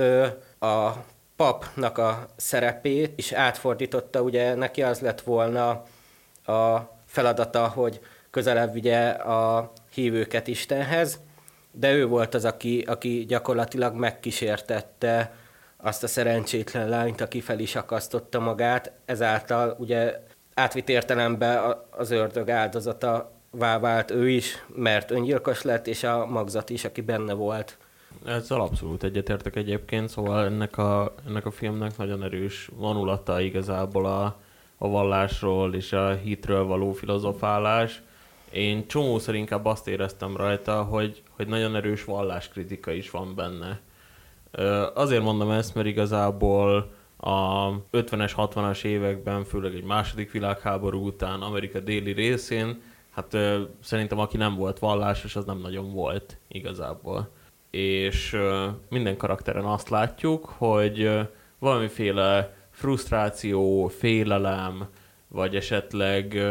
a 0.58 1.04
papnak 1.36 1.98
a 1.98 2.26
szerepét 2.36 3.12
is 3.18 3.32
átfordította, 3.32 4.22
ugye 4.22 4.54
neki 4.54 4.82
az 4.82 5.00
lett 5.00 5.20
volna 5.20 5.68
a 6.46 6.90
feladata, 7.06 7.68
hogy 7.68 8.00
közelebb 8.30 8.72
vigye 8.72 9.08
a 9.08 9.72
hívőket 9.90 10.46
Istenhez, 10.46 11.20
de 11.70 11.92
ő 11.92 12.06
volt 12.06 12.34
az, 12.34 12.44
aki, 12.44 12.80
aki 12.80 13.24
gyakorlatilag 13.28 13.94
megkísértette 13.94 15.34
azt 15.76 16.02
a 16.02 16.06
szerencsétlen 16.06 16.88
lányt, 16.88 17.20
aki 17.20 17.40
fel 17.40 17.58
is 17.58 17.76
akasztotta 17.76 18.40
magát, 18.40 18.92
ezáltal 19.04 19.76
ugye 19.78 20.22
átvitt 20.62 20.88
értelemben 20.88 21.76
az 21.90 22.10
ördög 22.10 22.50
áldozata 22.50 23.32
vált 23.50 24.10
ő 24.10 24.28
is, 24.28 24.64
mert 24.74 25.10
öngyilkos 25.10 25.62
lett, 25.62 25.86
és 25.86 26.02
a 26.02 26.26
magzat 26.26 26.70
is, 26.70 26.84
aki 26.84 27.00
benne 27.00 27.32
volt. 27.32 27.78
Ezzel 28.24 28.60
abszolút 28.60 29.02
egyetértek 29.02 29.56
egyébként, 29.56 30.08
szóval 30.08 30.44
ennek 30.44 30.78
a, 30.78 31.14
ennek 31.28 31.46
a 31.46 31.50
filmnek 31.50 31.96
nagyon 31.96 32.22
erős 32.22 32.70
vonulata 32.76 33.40
igazából 33.40 34.06
a, 34.06 34.36
a 34.78 34.88
vallásról 34.88 35.74
és 35.74 35.92
a 35.92 36.12
hitről 36.14 36.64
való 36.64 36.92
filozofálás. 36.92 38.02
Én 38.50 38.86
csomószor 38.86 39.34
inkább 39.34 39.64
azt 39.64 39.88
éreztem 39.88 40.36
rajta, 40.36 40.82
hogy, 40.82 41.22
hogy 41.30 41.46
nagyon 41.46 41.76
erős 41.76 42.04
valláskritika 42.04 42.90
is 42.90 43.10
van 43.10 43.34
benne. 43.34 43.80
Azért 44.94 45.22
mondom 45.22 45.50
ezt, 45.50 45.74
mert 45.74 45.86
igazából 45.86 46.90
a 47.24 47.70
50-es, 47.92 48.32
60-as 48.36 48.84
években, 48.84 49.44
főleg 49.44 49.74
egy 49.74 49.84
második 49.84 50.30
világháború 50.30 51.06
után 51.06 51.40
Amerika 51.40 51.80
déli 51.80 52.12
részén, 52.12 52.82
hát 53.10 53.36
szerintem 53.80 54.18
aki 54.18 54.36
nem 54.36 54.54
volt 54.54 54.78
vallásos, 54.78 55.36
az 55.36 55.44
nem 55.44 55.58
nagyon 55.58 55.92
volt 55.92 56.38
igazából. 56.48 57.28
És 57.70 58.36
minden 58.88 59.16
karakteren 59.16 59.64
azt 59.64 59.88
látjuk, 59.88 60.44
hogy 60.44 61.10
valamiféle 61.58 62.56
frusztráció, 62.70 63.86
félelem, 63.86 64.88
vagy 65.28 65.56
esetleg, 65.56 66.42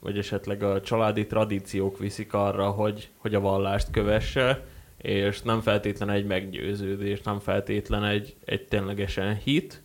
vagy 0.00 0.18
esetleg 0.18 0.62
a 0.62 0.80
családi 0.80 1.26
tradíciók 1.26 1.98
viszik 1.98 2.32
arra, 2.34 2.70
hogy, 2.70 3.08
hogy 3.16 3.34
a 3.34 3.40
vallást 3.40 3.90
kövesse, 3.90 4.64
és 4.96 5.42
nem 5.42 5.60
feltétlen 5.60 6.10
egy 6.10 6.26
meggyőződés, 6.26 7.20
nem 7.20 7.38
feltétlen 7.38 8.04
egy, 8.04 8.36
egy 8.44 8.64
ténylegesen 8.64 9.36
hit. 9.36 9.82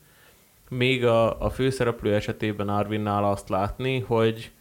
Még 0.78 1.06
a, 1.06 1.42
a 1.42 1.50
főszereplő 1.50 2.16
esetében 2.16 2.70
Arvinnál 2.70 3.24
azt 3.24 3.50
látni, 3.50 4.00
hogy, 4.00 4.52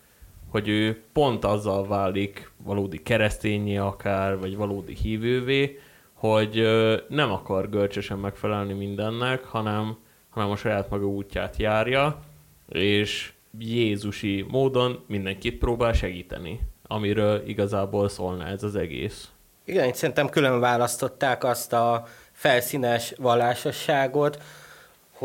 hogy 0.51 0.69
ő 0.69 1.03
pont 1.13 1.45
azzal 1.45 1.87
válik 1.87 2.51
valódi 2.65 3.03
keresztényé 3.03 3.77
akár, 3.77 4.39
vagy 4.39 4.57
valódi 4.57 4.95
hívővé, 4.95 5.79
hogy 6.13 6.63
nem 7.09 7.31
akar 7.31 7.69
görcsösen 7.69 8.19
megfelelni 8.19 8.73
mindennek, 8.73 9.45
hanem, 9.45 9.97
hanem 10.31 10.51
a 10.51 10.57
saját 10.57 10.91
maga 10.91 11.07
útját 11.07 11.57
járja, 11.57 12.21
és 12.69 13.33
Jézusi 13.59 14.47
módon 14.49 15.05
mindenkit 15.07 15.59
próbál 15.59 15.93
segíteni, 15.93 16.61
amiről 16.87 17.43
igazából 17.47 18.09
szólna 18.09 18.47
ez 18.47 18.63
az 18.63 18.77
egész. 18.77 19.31
Igen, 19.65 19.89
itt 19.89 19.95
szerintem 19.95 20.29
külön 20.29 20.61
választották 20.61 21.45
azt 21.45 21.73
a 21.73 22.07
felszínes 22.33 23.15
vallásosságot, 23.17 24.43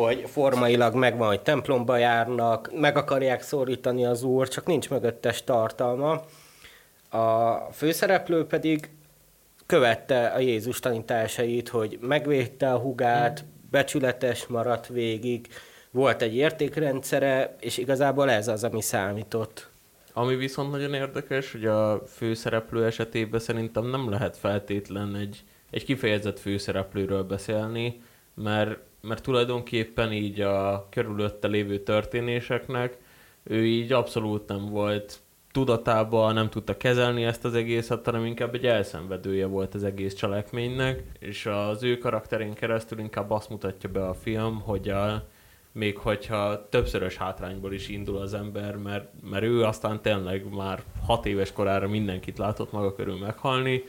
hogy 0.04 0.24
formailag 0.30 0.96
megvan, 0.96 1.27
hogy 1.27 1.42
templomba 1.42 1.98
járnak, 1.98 2.72
meg 2.74 2.98
akarják 2.98 3.42
szólítani 3.42 4.06
az 4.06 4.24
úr, 4.24 4.48
csak 4.48 4.66
nincs 4.66 4.89
mögöttes 4.89 5.44
tartalma. 5.44 6.22
A 7.10 7.54
főszereplő 7.72 8.46
pedig 8.46 8.89
követte 9.66 10.27
a 10.27 10.39
Jézus 10.39 10.80
tanításait, 10.80 11.70
hogy 11.70 11.98
megvédte 12.01 12.72
a 12.74 12.77
hugát, 12.77 13.46
becsületes 13.72 14.48
maradt 14.48 14.88
végig, 14.88 15.48
volt 15.92 16.22
egy 16.22 16.36
értékrendszere, 16.36 17.56
és 17.60 17.77
igazából 17.77 18.30
ez 18.30 18.48
az, 18.48 18.63
ami 18.63 18.82
számított. 18.82 19.70
Ami 20.13 20.36
viszont 20.36 20.72
nagyon 20.72 20.94
érdekes, 20.94 21.51
hogy 21.51 21.66
a 21.66 22.01
főszereplő 22.08 22.86
esetében 22.86 23.39
szerintem 23.39 23.86
nem 23.86 24.10
lehet 24.10 24.38
feltétlen 24.38 25.16
egy, 25.16 25.44
egy 25.70 25.86
kifejezett 25.86 26.39
főszereplőről 26.39 27.24
beszélni, 27.24 28.01
mert, 28.34 28.80
mert 29.01 29.24
tulajdonképpen 29.24 30.12
így 30.12 30.42
a 30.42 30.88
körülötte 30.89 31.48
lévő 31.48 31.80
történéseknek 31.80 32.98
ő 33.50 33.66
így 33.66 33.92
abszolút 33.92 34.48
nem 34.48 34.66
volt 34.66 35.20
tudatában, 35.51 36.34
nem 36.34 36.50
tudta 36.50 36.77
kezelni 36.77 37.24
ezt 37.24 37.46
az 37.46 37.54
egészet, 37.54 38.06
hanem 38.06 38.25
inkább 38.25 38.54
egy 38.56 38.66
elszenvedője 38.66 39.46
volt 39.46 39.74
az 39.74 39.84
egész 39.84 40.13
cselekménynek, 40.13 41.04
és 41.20 41.46
az 41.46 41.84
ő 41.84 41.98
karakterén 41.98 42.54
keresztül 42.54 43.00
inkább 43.00 43.32
azt 43.32 43.50
mutatja 43.50 43.89
be 43.89 44.08
a 44.08 44.13
film, 44.13 44.62
hogy 44.62 44.89
a, 44.89 45.27
még 45.72 45.98
hogyha 45.98 46.70
többszörös 46.70 47.18
hátrányból 47.18 47.74
is 47.74 47.88
indul 47.88 48.18
az 48.18 48.34
ember, 48.34 48.75
mert, 48.75 49.10
mert 49.30 49.44
ő 49.44 49.63
aztán 49.63 50.01
tényleg 50.01 50.54
már 50.54 50.84
hat 51.06 51.25
éves 51.25 51.51
korára 51.51 51.88
mindenkit 51.88 52.38
látott 52.38 52.72
maga 52.72 52.96
körül 52.96 53.18
meghalni, 53.18 53.84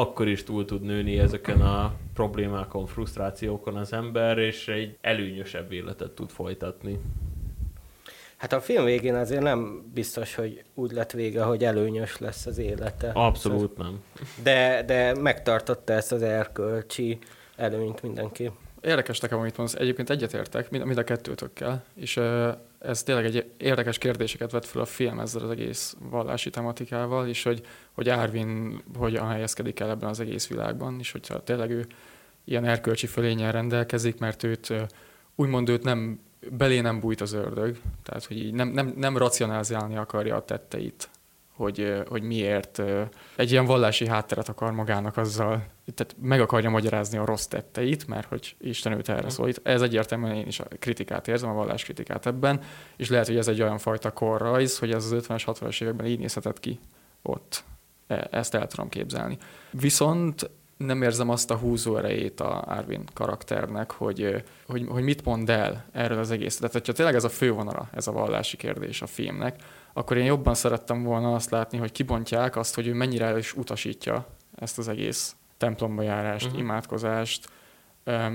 akkor 0.00 0.28
is 0.28 0.44
túl 0.44 0.64
tud 0.64 0.82
nőni 0.82 1.18
ezeken 1.18 1.60
a 1.60 1.94
problémákon, 2.14 2.86
frusztrációkon 2.86 3.76
az 3.76 3.92
ember, 3.92 4.38
és 4.38 4.68
egy 4.68 4.96
előnyösebb 5.00 5.72
életet 5.72 6.10
tud 6.10 6.30
folytatni. 6.30 6.98
Hát 8.36 8.52
a 8.52 8.60
film 8.60 8.84
végén 8.84 9.14
azért 9.14 9.42
nem 9.42 9.90
biztos, 9.94 10.34
hogy 10.34 10.62
úgy 10.74 10.90
lett 10.92 11.10
vége, 11.10 11.42
hogy 11.42 11.64
előnyös 11.64 12.18
lesz 12.18 12.46
az 12.46 12.58
élete. 12.58 13.10
Abszolút 13.14 13.76
nem. 13.76 14.02
De, 14.42 14.82
de 14.86 15.14
megtartotta 15.14 15.92
ezt 15.92 16.12
az 16.12 16.22
erkölcsi 16.22 17.18
előnyt 17.56 18.02
mindenki. 18.02 18.50
Érdekes 18.80 19.20
nekem, 19.20 19.38
amit 19.38 19.56
mondasz. 19.56 19.80
Egyébként 19.80 20.10
egyetértek 20.10 20.70
mind, 20.70 20.84
mind 20.84 20.98
a 20.98 21.04
kettőtökkel, 21.04 21.84
és 21.94 22.20
ez 22.78 23.02
tényleg 23.02 23.24
egy 23.24 23.50
érdekes 23.56 23.98
kérdéseket 23.98 24.50
vett 24.50 24.64
fel 24.64 24.82
a 24.82 24.84
film 24.84 25.18
ezzel 25.18 25.42
az 25.42 25.50
egész 25.50 25.96
vallási 26.10 26.50
tematikával, 26.50 27.28
és 27.28 27.42
hogy, 27.42 27.66
hogy 27.92 28.08
Árvin 28.08 28.80
hogyan 28.96 29.28
helyezkedik 29.28 29.80
el 29.80 29.90
ebben 29.90 30.08
az 30.08 30.20
egész 30.20 30.48
világban, 30.48 30.96
és 30.98 31.12
hogyha 31.12 31.42
tényleg 31.42 31.70
ő 31.70 31.86
ilyen 32.44 32.64
erkölcsi 32.64 33.06
fölényen 33.06 33.52
rendelkezik, 33.52 34.18
mert 34.18 34.42
őt 34.42 34.74
úgymond 35.34 35.68
őt 35.68 35.82
nem 35.82 36.20
belé 36.50 36.80
nem 36.80 37.00
bújt 37.00 37.20
az 37.20 37.32
ördög, 37.32 37.76
tehát 38.02 38.24
hogy 38.24 38.38
így 38.38 38.52
nem, 38.52 38.68
nem, 38.68 38.92
nem 38.96 39.16
racionalizálni 39.16 39.96
akarja 39.96 40.36
a 40.36 40.44
tetteit, 40.44 41.10
hogy, 41.58 42.02
hogy 42.08 42.22
miért 42.22 42.82
egy 43.36 43.50
ilyen 43.50 43.64
vallási 43.64 44.06
hátteret 44.06 44.48
akar 44.48 44.72
magának 44.72 45.16
azzal, 45.16 45.64
tehát 45.94 46.16
meg 46.20 46.40
akarja 46.40 46.70
magyarázni 46.70 47.18
a 47.18 47.24
rossz 47.24 47.46
tetteit, 47.46 48.06
mert 48.06 48.28
hogy 48.28 48.56
Isten 48.60 48.92
őt 48.92 49.08
erre 49.08 49.28
szólít. 49.28 49.60
Ez 49.62 49.82
egyértelműen 49.82 50.34
én 50.34 50.46
is 50.46 50.60
a 50.60 50.66
kritikát 50.78 51.28
érzem, 51.28 51.50
a 51.50 51.52
vallás 51.52 51.84
kritikát 51.84 52.26
ebben, 52.26 52.60
és 52.96 53.08
lehet, 53.08 53.26
hogy 53.26 53.36
ez 53.36 53.48
egy 53.48 53.62
olyan 53.62 53.78
fajta 53.78 54.12
korrajz, 54.12 54.78
hogy 54.78 54.92
ez 54.92 55.04
az 55.04 55.24
50-es, 55.28 55.42
60-as 55.46 55.82
években 55.82 56.06
így 56.06 56.18
nézhetett 56.18 56.60
ki 56.60 56.78
ott. 57.22 57.64
E, 58.06 58.28
ezt 58.30 58.54
el 58.54 58.66
tudom 58.66 58.88
képzelni. 58.88 59.38
Viszont 59.70 60.50
nem 60.76 61.02
érzem 61.02 61.28
azt 61.28 61.50
a 61.50 61.56
húzó 61.56 61.96
erejét 61.96 62.40
a 62.40 62.62
Arvin 62.62 63.04
karakternek, 63.14 63.90
hogy, 63.90 64.44
hogy, 64.66 64.86
hogy 64.88 65.02
mit 65.02 65.24
mond 65.24 65.50
el 65.50 65.84
erről 65.92 66.18
az 66.18 66.30
egész. 66.30 66.56
Tehát, 66.56 66.72
hogyha 66.72 66.92
tényleg 66.92 67.14
ez 67.14 67.24
a 67.24 67.28
fővonala, 67.28 67.88
ez 67.92 68.06
a 68.06 68.12
vallási 68.12 68.56
kérdés 68.56 69.02
a 69.02 69.06
filmnek, 69.06 69.62
akkor 69.92 70.16
én 70.16 70.24
jobban 70.24 70.54
szerettem 70.54 71.02
volna 71.02 71.34
azt 71.34 71.50
látni, 71.50 71.78
hogy 71.78 71.92
kibontják 71.92 72.56
azt, 72.56 72.74
hogy 72.74 72.86
ő 72.86 72.94
mennyire 72.94 73.38
is 73.38 73.54
utasítja 73.56 74.26
ezt 74.54 74.78
az 74.78 74.88
egész 74.88 75.36
templomba 75.56 76.02
járást, 76.02 76.46
uh-huh. 76.46 76.60
imádkozást, 76.60 77.48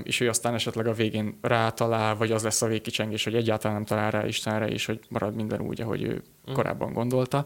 és 0.02 0.20
ő 0.20 0.28
aztán 0.28 0.54
esetleg 0.54 0.86
a 0.86 0.92
végén 0.92 1.38
rátalál, 1.40 2.16
vagy 2.16 2.32
az 2.32 2.42
lesz 2.42 2.62
a 2.62 2.66
végkicsengés, 2.66 3.24
hogy 3.24 3.34
egyáltalán 3.34 3.76
nem 3.76 3.84
talál 3.84 4.10
rá 4.10 4.26
Istenre, 4.26 4.66
és 4.66 4.86
hogy 4.86 5.00
marad 5.08 5.34
minden 5.34 5.60
úgy, 5.60 5.80
ahogy 5.80 6.02
ő 6.02 6.22
uh-huh. 6.40 6.54
korábban 6.54 6.92
gondolta 6.92 7.44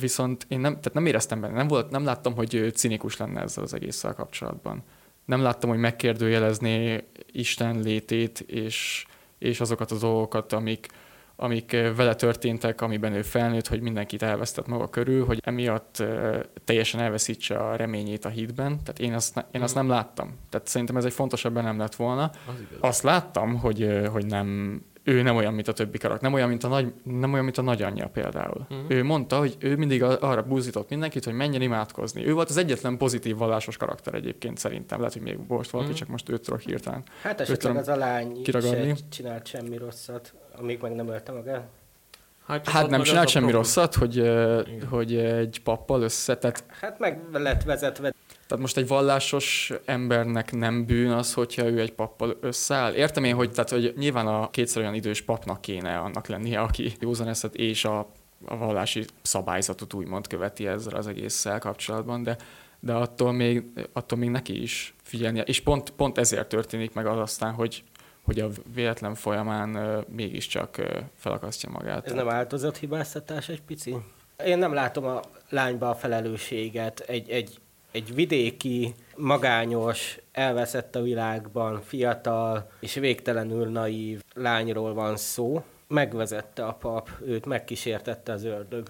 viszont 0.00 0.46
én 0.48 0.60
nem, 0.60 0.72
tehát 0.72 0.94
nem 0.94 1.06
éreztem 1.06 1.40
benne, 1.40 1.54
nem, 1.54 1.68
volt, 1.68 1.90
nem 1.90 2.04
láttam, 2.04 2.34
hogy 2.34 2.54
ő 2.54 2.68
cinikus 2.68 3.16
lenne 3.16 3.40
ezzel 3.40 3.64
az 3.64 3.74
egésszel 3.74 4.14
kapcsolatban. 4.14 4.82
Nem 5.24 5.42
láttam, 5.42 5.70
hogy 5.70 5.78
megkérdőjelezné 5.78 7.04
Isten 7.32 7.80
létét, 7.80 8.40
és, 8.40 9.06
és 9.38 9.60
azokat 9.60 9.90
az 9.90 10.00
dolgokat, 10.00 10.52
amik, 10.52 10.86
amik 11.36 11.76
vele 11.96 12.14
történtek, 12.14 12.80
amiben 12.80 13.12
ő 13.12 13.22
felnőtt, 13.22 13.66
hogy 13.68 13.80
mindenkit 13.80 14.22
elvesztett 14.22 14.66
maga 14.66 14.88
körül, 14.88 15.24
hogy 15.24 15.40
emiatt 15.44 16.02
teljesen 16.64 17.00
elveszítse 17.00 17.56
a 17.56 17.76
reményét 17.76 18.24
a 18.24 18.28
hitben. 18.28 18.78
Tehát 18.82 18.98
én 18.98 19.14
azt, 19.14 19.46
én 19.52 19.62
azt 19.62 19.74
nem 19.74 19.88
láttam. 19.88 20.36
Tehát 20.50 20.66
szerintem 20.66 20.96
ez 20.96 21.04
egy 21.04 21.12
fontosabban 21.12 21.64
nem 21.64 21.78
lett 21.78 21.94
volna. 21.94 22.30
Az 22.80 22.94
azt 22.94 23.02
láttam, 23.02 23.58
hogy, 23.58 24.00
hogy 24.12 24.26
nem 24.26 24.80
ő 25.04 25.22
nem 25.22 25.36
olyan, 25.36 25.54
mint 25.54 25.68
a 25.68 25.72
többi 25.72 25.98
karakter, 25.98 26.22
nem 26.22 26.32
olyan, 26.32 26.48
mint 26.48 26.64
a, 26.64 26.68
nagy, 26.68 26.92
nem 27.02 27.32
olyan, 27.32 27.44
mint 27.44 27.58
a 27.58 27.62
nagyanyja 27.62 28.08
például. 28.08 28.66
Uh-huh. 28.70 28.90
Ő 28.90 29.04
mondta, 29.04 29.38
hogy 29.38 29.56
ő 29.58 29.76
mindig 29.76 30.02
arra 30.02 30.42
búzított 30.42 30.88
mindenkit, 30.90 31.24
hogy 31.24 31.34
menjen 31.34 31.62
imádkozni. 31.62 32.26
Ő 32.26 32.32
volt 32.34 32.48
az 32.48 32.56
egyetlen 32.56 32.96
pozitív 32.96 33.36
vallásos 33.36 33.76
karakter 33.76 34.14
egyébként 34.14 34.58
szerintem. 34.58 34.98
Lehet, 34.98 35.12
hogy 35.12 35.22
még 35.22 35.38
most 35.48 35.70
valaki, 35.70 35.90
uh-huh. 35.90 36.04
csak 36.04 36.08
most 36.08 36.28
őt 36.28 36.42
tudok 36.42 36.60
hirtelen. 36.60 37.02
Hát 37.22 37.40
esetleg 37.40 37.76
az 37.76 37.88
a 37.88 37.96
lány 37.96 38.42
kiragadni. 38.42 38.94
csinált 39.10 39.46
semmi 39.46 39.76
rosszat, 39.76 40.34
amíg 40.58 40.78
meg 40.80 40.94
nem 40.94 41.08
ölte 41.08 41.32
magát. 41.32 41.68
Hát, 42.46 42.68
hát 42.68 42.90
nem 42.90 43.02
csinált 43.02 43.28
semmi 43.28 43.50
rosszat, 43.50 43.94
hogy, 43.94 44.32
hogy 44.90 45.16
egy 45.16 45.60
pappal 45.64 46.02
összetett. 46.02 46.64
Hát 46.80 46.98
meg 46.98 47.20
lett 47.32 47.62
vezetve 47.62 48.12
tehát 48.46 48.62
most 48.62 48.76
egy 48.76 48.86
vallásos 48.86 49.72
embernek 49.84 50.52
nem 50.52 50.86
bűn 50.86 51.10
az, 51.10 51.34
hogyha 51.34 51.66
ő 51.66 51.80
egy 51.80 51.92
pappal 51.92 52.36
összeáll. 52.40 52.92
Értem 52.92 53.24
én, 53.24 53.34
hogy, 53.34 53.50
tehát, 53.50 53.70
hogy 53.70 53.92
nyilván 53.96 54.26
a 54.26 54.50
kétszer 54.50 54.82
olyan 54.82 54.94
idős 54.94 55.22
papnak 55.22 55.60
kéne 55.60 55.98
annak 55.98 56.26
lennie, 56.26 56.60
aki 56.60 56.92
józan 57.00 57.28
eszet 57.28 57.54
és 57.54 57.84
a, 57.84 57.98
a 58.44 58.56
vallási 58.56 59.04
szabályzatot 59.22 59.94
úgymond 59.94 60.26
követi 60.26 60.66
ezzel 60.66 60.94
az 60.94 61.06
egésszel 61.06 61.58
kapcsolatban, 61.58 62.22
de, 62.22 62.36
de 62.80 62.92
attól 62.92 63.32
még, 63.32 63.64
attól 63.92 64.18
még 64.18 64.28
neki 64.28 64.62
is 64.62 64.94
figyelnie. 65.02 65.42
És 65.42 65.60
pont, 65.60 65.90
pont 65.90 66.18
ezért 66.18 66.48
történik 66.48 66.92
meg 66.92 67.06
az 67.06 67.18
aztán, 67.18 67.52
hogy, 67.52 67.84
hogy 68.22 68.40
a 68.40 68.48
véletlen 68.74 69.14
folyamán 69.14 69.76
uh, 69.76 70.04
mégiscsak 70.08 70.76
uh, 70.78 70.86
felakasztja 71.14 71.70
magát. 71.70 72.06
Ez 72.06 72.12
nem 72.12 72.28
áldozathibáztatás 72.28 73.48
egy 73.48 73.62
pici? 73.62 73.96
Én 74.44 74.58
nem 74.58 74.72
látom 74.72 75.04
a 75.04 75.20
lányba 75.48 75.88
a 75.88 75.94
felelősséget. 75.94 77.00
Egy, 77.00 77.30
egy 77.30 77.58
egy 77.94 78.14
vidéki, 78.14 78.94
magányos, 79.16 80.18
elveszett 80.32 80.96
a 80.96 81.02
világban, 81.02 81.80
fiatal 81.80 82.70
és 82.80 82.94
végtelenül 82.94 83.66
naív 83.66 84.22
lányról 84.34 84.94
van 84.94 85.16
szó. 85.16 85.62
Megvezette 85.88 86.64
a 86.64 86.72
pap, 86.72 87.10
őt 87.26 87.46
megkísértette 87.46 88.32
az 88.32 88.44
ördög. 88.44 88.86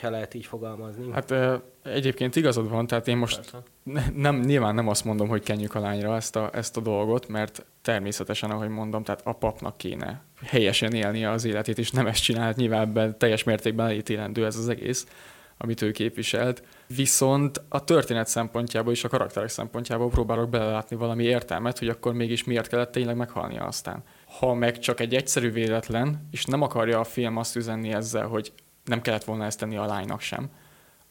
ha 0.00 0.10
lehet 0.10 0.34
így 0.34 0.46
fogalmazni. 0.46 1.12
Hát 1.12 1.34
egyébként 1.82 2.36
igazad 2.36 2.68
van, 2.68 2.86
tehát 2.86 3.08
én 3.08 3.16
most 3.16 3.62
ne, 3.82 4.02
nem, 4.14 4.40
nyilván 4.40 4.74
nem 4.74 4.88
azt 4.88 5.04
mondom, 5.04 5.28
hogy 5.28 5.42
kenjük 5.42 5.74
a 5.74 5.80
lányra 5.80 6.16
ezt 6.16 6.36
a, 6.36 6.50
ezt 6.52 6.76
a 6.76 6.80
dolgot, 6.80 7.28
mert 7.28 7.64
természetesen, 7.82 8.50
ahogy 8.50 8.68
mondom, 8.68 9.02
tehát 9.04 9.20
a 9.24 9.32
papnak 9.32 9.76
kéne 9.76 10.22
helyesen 10.44 10.92
élnie 10.92 11.30
az 11.30 11.44
életét, 11.44 11.78
és 11.78 11.90
nem 11.90 12.06
ezt 12.06 12.22
csinált, 12.22 12.56
nyilván 12.56 12.80
ebben 12.80 13.18
teljes 13.18 13.44
mértékben 13.44 13.86
elítélendő 13.86 14.46
ez 14.46 14.56
az 14.56 14.68
egész, 14.68 15.06
amit 15.58 15.82
ő 15.82 15.90
képviselt. 15.90 16.62
Viszont 16.86 17.62
a 17.68 17.84
történet 17.84 18.26
szempontjából 18.26 18.92
és 18.92 19.04
a 19.04 19.08
karakterek 19.08 19.48
szempontjából 19.48 20.08
próbálok 20.08 20.48
belelátni 20.48 20.96
valami 20.96 21.24
értelmet, 21.24 21.78
hogy 21.78 21.88
akkor 21.88 22.12
mégis 22.12 22.44
miért 22.44 22.68
kellett 22.68 22.92
tényleg 22.92 23.16
meghalnia 23.16 23.64
aztán. 23.64 24.02
Ha 24.38 24.54
meg 24.54 24.78
csak 24.78 25.00
egy 25.00 25.14
egyszerű 25.14 25.50
véletlen, 25.50 26.28
és 26.30 26.44
nem 26.44 26.62
akarja 26.62 27.00
a 27.00 27.04
film 27.04 27.36
azt 27.36 27.56
üzenni 27.56 27.92
ezzel, 27.92 28.26
hogy 28.26 28.52
nem 28.84 29.02
kellett 29.02 29.24
volna 29.24 29.44
ezt 29.44 29.58
tenni 29.58 29.76
a 29.76 29.86
lánynak 29.86 30.20
sem, 30.20 30.50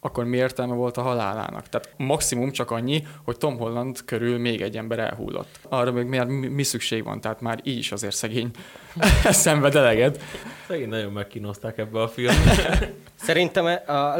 akkor 0.00 0.24
mi 0.24 0.36
értelme 0.36 0.74
volt 0.74 0.96
a 0.96 1.02
halálának? 1.02 1.68
Tehát 1.68 1.90
maximum 1.96 2.50
csak 2.50 2.70
annyi, 2.70 3.06
hogy 3.24 3.36
Tom 3.36 3.58
Holland 3.58 4.04
körül 4.04 4.38
még 4.38 4.60
egy 4.60 4.76
ember 4.76 4.98
elhullott. 4.98 5.58
Arra 5.62 5.92
még 5.92 6.06
miért 6.06 6.28
mi 6.28 6.62
szükség 6.62 7.04
van, 7.04 7.20
tehát 7.20 7.40
már 7.40 7.60
így 7.62 7.78
is 7.78 7.92
azért 7.92 8.14
szegény 8.14 8.50
szenved 9.24 9.74
eleget. 9.74 10.22
Szegény 10.66 10.88
nagyon 10.88 11.12
megkínozták 11.12 11.78
ebbe 11.78 12.00
a 12.02 12.08
filmbe. 12.08 12.92
Szerintem 13.14 13.64
a 13.86 14.16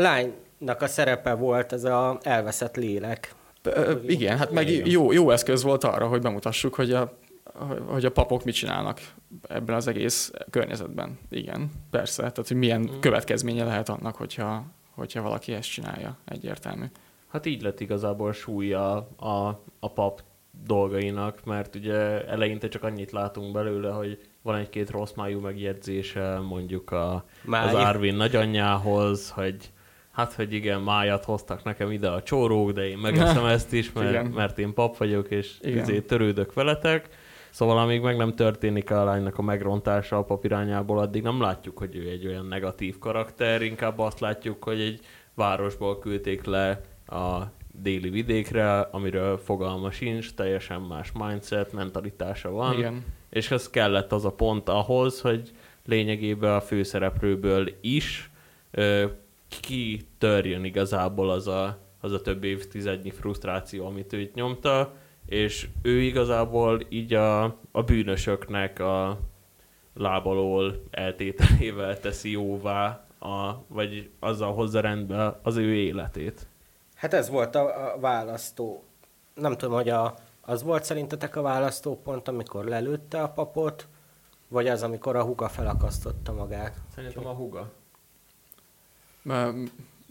lánynak 0.66 0.82
a 0.82 0.86
szerepe 0.86 1.34
volt 1.34 1.72
ez 1.72 1.84
a 1.84 2.18
elveszett 2.22 2.76
lélek. 2.76 3.34
igen, 4.06 4.38
hát 4.38 4.50
meg 4.50 4.86
jó, 4.86 5.12
jó 5.12 5.30
eszköz 5.30 5.62
volt 5.62 5.84
arra, 5.84 6.06
hogy 6.06 6.22
bemutassuk, 6.22 6.74
hogy 6.74 6.92
a 6.92 7.18
hogy 7.86 8.04
a 8.04 8.10
papok 8.10 8.44
mit 8.44 8.54
csinálnak 8.54 9.00
ebben 9.48 9.76
az 9.76 9.86
egész 9.86 10.32
környezetben. 10.50 11.18
Igen, 11.30 11.70
persze. 11.90 12.20
Tehát, 12.20 12.48
hogy 12.48 12.56
milyen 12.56 12.80
mm. 12.80 13.00
következménye 13.00 13.64
lehet 13.64 13.88
annak, 13.88 14.16
hogyha, 14.16 14.64
hogyha 14.90 15.22
valaki 15.22 15.52
ezt 15.52 15.70
csinálja, 15.70 16.16
egyértelmű. 16.24 16.84
Hát 17.28 17.46
így 17.46 17.62
lett 17.62 17.80
igazából 17.80 18.32
súlya 18.32 18.94
a, 19.16 19.62
a 19.80 19.92
pap 19.92 20.22
dolgainak, 20.64 21.44
mert 21.44 21.74
ugye 21.74 22.26
eleinte 22.26 22.68
csak 22.68 22.82
annyit 22.82 23.10
látunk 23.10 23.52
belőle, 23.52 23.90
hogy 23.90 24.20
van 24.42 24.56
egy-két 24.56 24.90
rossz 24.90 25.12
májú 25.12 25.40
megjegyzése 25.40 26.38
mondjuk 26.38 26.90
a, 26.90 27.24
az 27.50 27.74
Arvin 27.74 28.14
nagyanyjához, 28.14 29.30
hogy 29.30 29.72
hát, 30.16 30.32
hogy 30.32 30.52
igen, 30.52 30.80
májat 30.80 31.24
hoztak 31.24 31.64
nekem 31.64 31.90
ide 31.90 32.08
a 32.08 32.22
csórók, 32.22 32.70
de 32.72 32.88
én 32.88 32.98
megeszem 32.98 33.44
ezt 33.56 33.72
is, 33.72 33.92
mert, 33.92 34.34
mert 34.34 34.58
én 34.58 34.74
pap 34.74 34.96
vagyok, 34.96 35.30
és 35.30 35.56
izé 35.62 36.00
törődök 36.00 36.54
veletek 36.54 37.08
Szóval 37.56 37.78
amíg 37.78 38.00
meg 38.00 38.16
nem 38.16 38.34
történik 38.34 38.90
a 38.90 39.04
lánynak 39.04 39.38
a 39.38 39.42
megrontása 39.42 40.18
a 40.18 40.24
papirányából, 40.24 40.98
addig 40.98 41.22
nem 41.22 41.40
látjuk, 41.40 41.78
hogy 41.78 41.96
ő 41.96 42.08
egy 42.08 42.26
olyan 42.26 42.46
negatív 42.46 42.98
karakter, 42.98 43.62
inkább 43.62 43.98
azt 43.98 44.20
látjuk, 44.20 44.64
hogy 44.64 44.80
egy 44.80 45.00
városból 45.34 45.98
küldték 45.98 46.44
le 46.44 46.80
a 47.06 47.42
déli 47.72 48.08
vidékre, 48.08 48.80
amiről 48.80 49.38
fogalma 49.38 49.90
sincs, 49.90 50.34
teljesen 50.34 50.80
más 50.80 51.12
mindset, 51.12 51.72
mentalitása 51.72 52.50
van. 52.50 52.78
Igen. 52.78 53.04
És 53.30 53.50
ez 53.50 53.70
kellett 53.70 54.12
az 54.12 54.24
a 54.24 54.32
pont 54.32 54.68
ahhoz, 54.68 55.20
hogy 55.20 55.50
lényegében 55.84 56.54
a 56.54 56.60
főszereplőből 56.60 57.68
is 57.80 58.30
ö, 58.70 59.04
kitörjön 59.48 60.64
igazából 60.64 61.30
az 61.30 61.46
a, 61.46 61.78
az 62.00 62.12
a 62.12 62.20
több 62.20 62.44
évtizednyi 62.44 63.10
frusztráció, 63.10 63.86
amit 63.86 64.12
őt 64.12 64.34
nyomta, 64.34 64.94
és 65.26 65.68
ő 65.82 66.00
igazából 66.00 66.80
így 66.88 67.14
a, 67.14 67.42
a 67.72 67.82
bűnösöknek 67.86 68.78
a 68.78 69.18
lábalól 69.94 70.82
eltételével 70.90 72.00
teszi 72.00 72.30
jóvá, 72.30 73.06
a, 73.18 73.64
vagy 73.68 74.10
azzal 74.20 74.52
hozza 74.52 74.80
rendbe 74.80 75.40
az 75.42 75.56
ő 75.56 75.74
életét. 75.74 76.46
Hát 76.94 77.14
ez 77.14 77.28
volt 77.28 77.54
a, 77.54 77.92
a 77.94 77.98
választó. 78.00 78.84
Nem 79.34 79.56
tudom, 79.56 79.74
hogy 79.74 79.88
a, 79.88 80.14
az 80.40 80.62
volt 80.62 80.84
szerintetek 80.84 81.36
a 81.36 81.42
választópont, 81.42 82.28
amikor 82.28 82.64
lelőtte 82.64 83.22
a 83.22 83.28
papot, 83.28 83.88
vagy 84.48 84.68
az, 84.68 84.82
amikor 84.82 85.16
a 85.16 85.22
huga 85.22 85.48
felakasztotta 85.48 86.32
magát? 86.32 86.76
Szerintem 86.94 87.26
a 87.26 87.32
huga. 87.32 87.72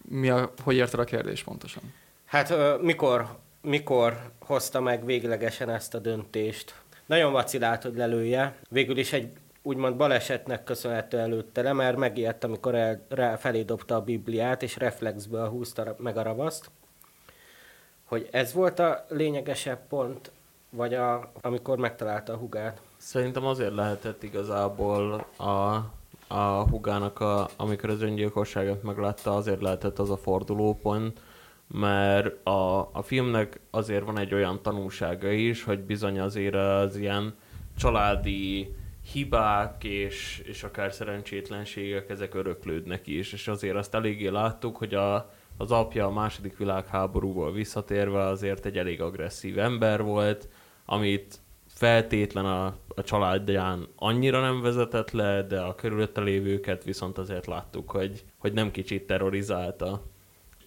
Mi 0.09 0.29
a, 0.29 0.53
hogy 0.63 0.75
érted 0.75 0.99
a 0.99 1.03
kérdés 1.03 1.43
pontosan? 1.43 1.93
Hát 2.25 2.53
mikor 2.81 3.37
mikor 3.65 4.31
hozta 4.39 4.81
meg 4.81 5.05
véglegesen 5.05 5.69
ezt 5.69 5.93
a 5.93 5.99
döntést. 5.99 6.75
Nagyon 7.05 7.31
vacilált, 7.31 7.83
hogy 7.83 7.95
lelője. 7.95 8.55
Végül 8.69 8.97
is 8.97 9.13
egy 9.13 9.31
úgymond 9.61 9.95
balesetnek 9.95 10.63
köszönhető 10.63 11.19
előtte 11.19 11.61
le, 11.61 11.73
mert 11.73 11.97
megijedt, 11.97 12.43
amikor 12.43 12.75
el, 12.75 13.05
rá, 13.09 13.35
felé 13.35 13.61
dobta 13.61 13.95
a 13.95 14.01
Bibliát, 14.01 14.63
és 14.63 14.77
reflexből 14.77 15.49
húzta 15.49 15.95
meg 15.97 16.17
a 16.17 16.21
ravaszt. 16.21 16.69
Hogy 18.03 18.27
ez 18.31 18.53
volt 18.53 18.79
a 18.79 19.05
lényegesebb 19.09 19.79
pont, 19.87 20.31
vagy 20.69 20.93
a, 20.93 21.31
amikor 21.41 21.77
megtalálta 21.77 22.33
a 22.33 22.37
hugát? 22.37 22.81
Szerintem 22.97 23.45
azért 23.45 23.75
lehetett 23.75 24.23
igazából 24.23 25.13
a, 25.37 25.75
a 26.27 26.69
hugának, 26.69 27.19
a, 27.19 27.49
amikor 27.55 27.89
az 27.89 28.01
öngyilkosságot 28.01 28.83
meglátta, 28.83 29.35
azért 29.35 29.61
lehetett 29.61 29.99
az 29.99 30.09
a 30.09 30.17
fordulópont, 30.17 31.21
mert 31.67 32.45
a, 32.45 32.79
a 32.79 33.01
filmnek 33.01 33.59
azért 33.71 34.05
van 34.05 34.19
egy 34.19 34.33
olyan 34.33 34.61
tanulsága 34.61 35.31
is, 35.31 35.63
hogy 35.63 35.79
bizony 35.79 36.19
azért 36.19 36.55
az 36.55 36.95
ilyen 36.95 37.33
családi 37.77 38.75
hibák 39.11 39.83
és, 39.83 40.41
és 40.45 40.63
akár 40.63 40.93
szerencsétlenségek, 40.93 42.09
ezek 42.09 42.33
öröklődnek 42.33 43.07
is, 43.07 43.33
és 43.33 43.47
azért 43.47 43.75
azt 43.75 43.93
eléggé 43.93 44.27
láttuk, 44.27 44.77
hogy 44.77 44.93
a, 44.93 45.31
az 45.57 45.71
apja 45.71 46.05
a 46.05 46.11
második 46.11 46.57
világháborúból 46.57 47.51
visszatérve 47.51 48.21
azért 48.21 48.65
egy 48.65 48.77
elég 48.77 49.01
agresszív 49.01 49.59
ember 49.59 50.03
volt, 50.03 50.49
amit 50.85 51.39
feltétlen 51.75 52.45
a, 52.45 52.65
a 52.87 53.03
családján 53.03 53.87
annyira 53.95 54.41
nem 54.41 54.61
vezetett 54.61 55.11
le, 55.11 55.43
de 55.43 55.59
a 55.59 55.75
körülötte 55.75 56.21
lévőket 56.21 56.83
viszont 56.83 57.17
azért 57.17 57.45
láttuk, 57.45 57.91
hogy, 57.91 58.23
hogy 58.37 58.53
nem 58.53 58.71
kicsit 58.71 59.07
terrorizálta 59.07 60.01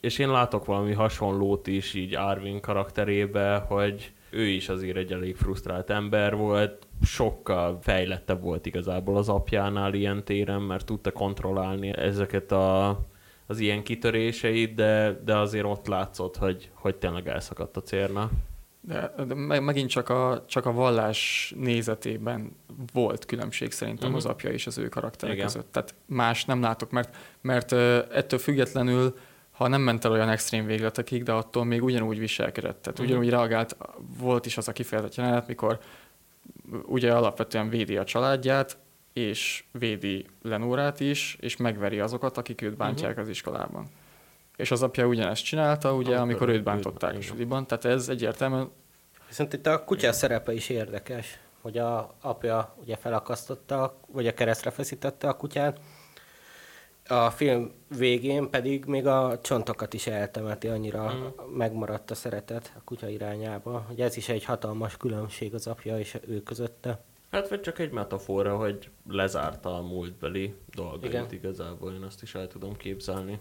és 0.01 0.19
én 0.19 0.31
látok 0.31 0.65
valami 0.65 0.93
hasonlót 0.93 1.67
is 1.67 1.95
így 1.95 2.15
Arvin 2.15 2.61
karakterébe, 2.61 3.57
hogy 3.57 4.13
ő 4.31 4.47
is 4.47 4.69
azért 4.69 4.97
egy 4.97 5.13
elég 5.13 5.37
frusztrált 5.37 5.91
ember 5.91 6.37
volt, 6.37 6.87
sokkal 7.03 7.79
fejlettebb 7.83 8.43
volt 8.43 8.67
igazából 8.67 9.17
az 9.17 9.29
apjánál 9.29 9.95
ilyen 9.95 10.25
téren, 10.25 10.61
mert 10.61 10.87
tudta 10.87 11.13
kontrollálni 11.13 11.97
ezeket 11.97 12.53
a, 12.53 12.89
az 13.47 13.59
ilyen 13.59 13.83
kitöréseit, 13.83 14.75
de, 14.75 15.21
de 15.25 15.37
azért 15.37 15.65
ott 15.65 15.87
látszott, 15.87 16.37
hogy, 16.37 16.71
hogy 16.75 16.97
tényleg 16.97 17.29
elszakadt 17.29 17.77
a 17.77 17.83
cérna. 17.83 18.31
De, 18.81 19.13
de 19.27 19.35
megint 19.61 19.91
csak 19.91 20.09
a, 20.09 20.45
csak 20.49 20.67
a 20.67 20.73
vallás 20.73 21.53
nézetében 21.57 22.57
volt 22.93 23.25
különbség 23.25 23.73
szerintem 23.73 24.09
uh-huh. 24.09 24.25
az 24.25 24.31
apja 24.31 24.51
és 24.51 24.67
az 24.67 24.79
ő 24.79 24.89
karakter 24.89 25.37
között. 25.37 25.73
Tehát 25.73 25.95
más 26.07 26.45
nem 26.45 26.61
látok, 26.61 26.91
mert, 26.91 27.17
mert 27.41 27.73
ettől 28.13 28.39
függetlenül 28.39 29.15
ha 29.59 29.69
nem 29.69 29.81
ment 29.81 30.05
el 30.05 30.13
olyan 30.13 30.29
extrém 30.29 30.67
végletekig, 30.67 31.23
de 31.23 31.33
attól 31.33 31.65
még 31.65 31.83
ugyanúgy 31.83 32.19
viselkedett. 32.19 32.83
Tehát 32.83 32.99
uh-huh. 32.99 33.07
ugyanúgy 33.07 33.31
reagált, 33.31 33.77
volt 34.19 34.47
is 34.47 34.57
az 34.57 34.69
a 34.69 34.73
kifejezett 34.73 35.15
jelenet, 35.15 35.47
mikor 35.47 35.79
ugye 36.87 37.13
alapvetően 37.13 37.69
védi 37.69 37.97
a 37.97 38.05
családját, 38.05 38.79
és 39.13 39.65
védi 39.73 40.27
Lenórát 40.43 41.01
is, 41.01 41.37
és 41.41 41.57
megveri 41.57 42.01
azokat, 42.01 42.37
akik 42.37 42.63
őt 42.63 42.77
bántják 42.77 43.11
uh-huh. 43.11 43.25
az 43.25 43.31
iskolában. 43.31 43.87
És 44.59 44.71
az 44.71 44.83
apja 44.83 45.07
ugyanezt 45.07 45.45
csinálta, 45.45 45.95
ugye, 45.95 46.17
amikor, 46.17 46.21
amikor 46.21 46.49
őt 46.49 46.63
bántották 46.63 47.17
a 47.17 47.21
suliban. 47.21 47.67
Tehát 47.67 47.85
ez 47.85 48.09
egyértelműen... 48.09 48.71
Viszont 49.29 49.53
itt 49.53 49.67
a 49.67 49.85
kutya 49.85 50.13
szerepe 50.13 50.53
is 50.53 50.69
érdekes, 50.69 51.39
hogy 51.61 51.79
a 51.79 52.15
apja 52.21 52.77
ugye 52.81 52.97
felakasztotta, 52.97 54.01
vagy 54.07 54.27
a 54.27 54.35
keresztre 54.35 54.71
feszítette 54.71 55.29
a 55.29 55.37
kutyát, 55.37 55.81
a 57.09 57.31
film 57.31 57.73
végén 57.99 58.51
pedig 58.51 58.85
még 58.85 59.07
a 59.07 59.39
csontokat 59.43 59.95
is 59.95 60.07
eltemeti, 60.07 60.69
annyira 60.69 61.15
mm. 61.15 61.57
megmaradt 61.57 62.11
a 62.11 62.15
szeretet 62.15 62.73
a 62.77 62.81
kutya 62.85 63.09
irányába, 63.09 63.85
hogy 63.89 64.01
ez 64.01 64.17
is 64.17 64.29
egy 64.29 64.45
hatalmas 64.45 64.97
különbség 64.97 65.55
az 65.55 65.67
apja 65.67 65.99
és 65.99 66.19
ő 66.29 66.43
közötte. 66.43 67.03
Hát 67.31 67.49
vagy 67.49 67.61
csak 67.61 67.79
egy 67.79 67.91
metafora, 67.91 68.57
hogy 68.57 68.91
lezárta 69.09 69.77
a 69.77 69.83
múltbeli 69.83 70.55
dolgait 70.75 71.13
Igen. 71.13 71.27
igazából, 71.31 71.93
én 71.93 72.03
azt 72.03 72.23
is 72.23 72.35
el 72.35 72.47
tudom 72.47 72.77
képzelni. 72.77 73.39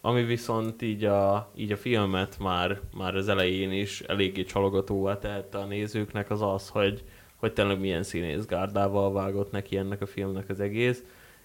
Ami 0.00 0.22
viszont 0.22 0.82
így 0.82 1.04
a, 1.04 1.50
így 1.56 1.72
a 1.72 1.76
filmet 1.76 2.38
már, 2.38 2.80
már 2.96 3.14
az 3.14 3.28
elején 3.28 3.72
is 3.72 4.00
eléggé 4.00 4.42
csalogatóvá 4.42 5.18
tehette 5.18 5.58
a 5.58 5.64
nézőknek 5.64 6.30
az 6.30 6.42
az, 6.42 6.68
hogy, 6.68 7.04
hogy 7.36 7.52
tényleg 7.52 7.80
milyen 7.80 8.02
színészgárdával 8.02 9.12
vágott 9.12 9.50
neki 9.50 9.76
ennek 9.76 10.00
a 10.00 10.06
filmnek 10.06 10.48
az 10.48 10.60
egész 10.60 11.02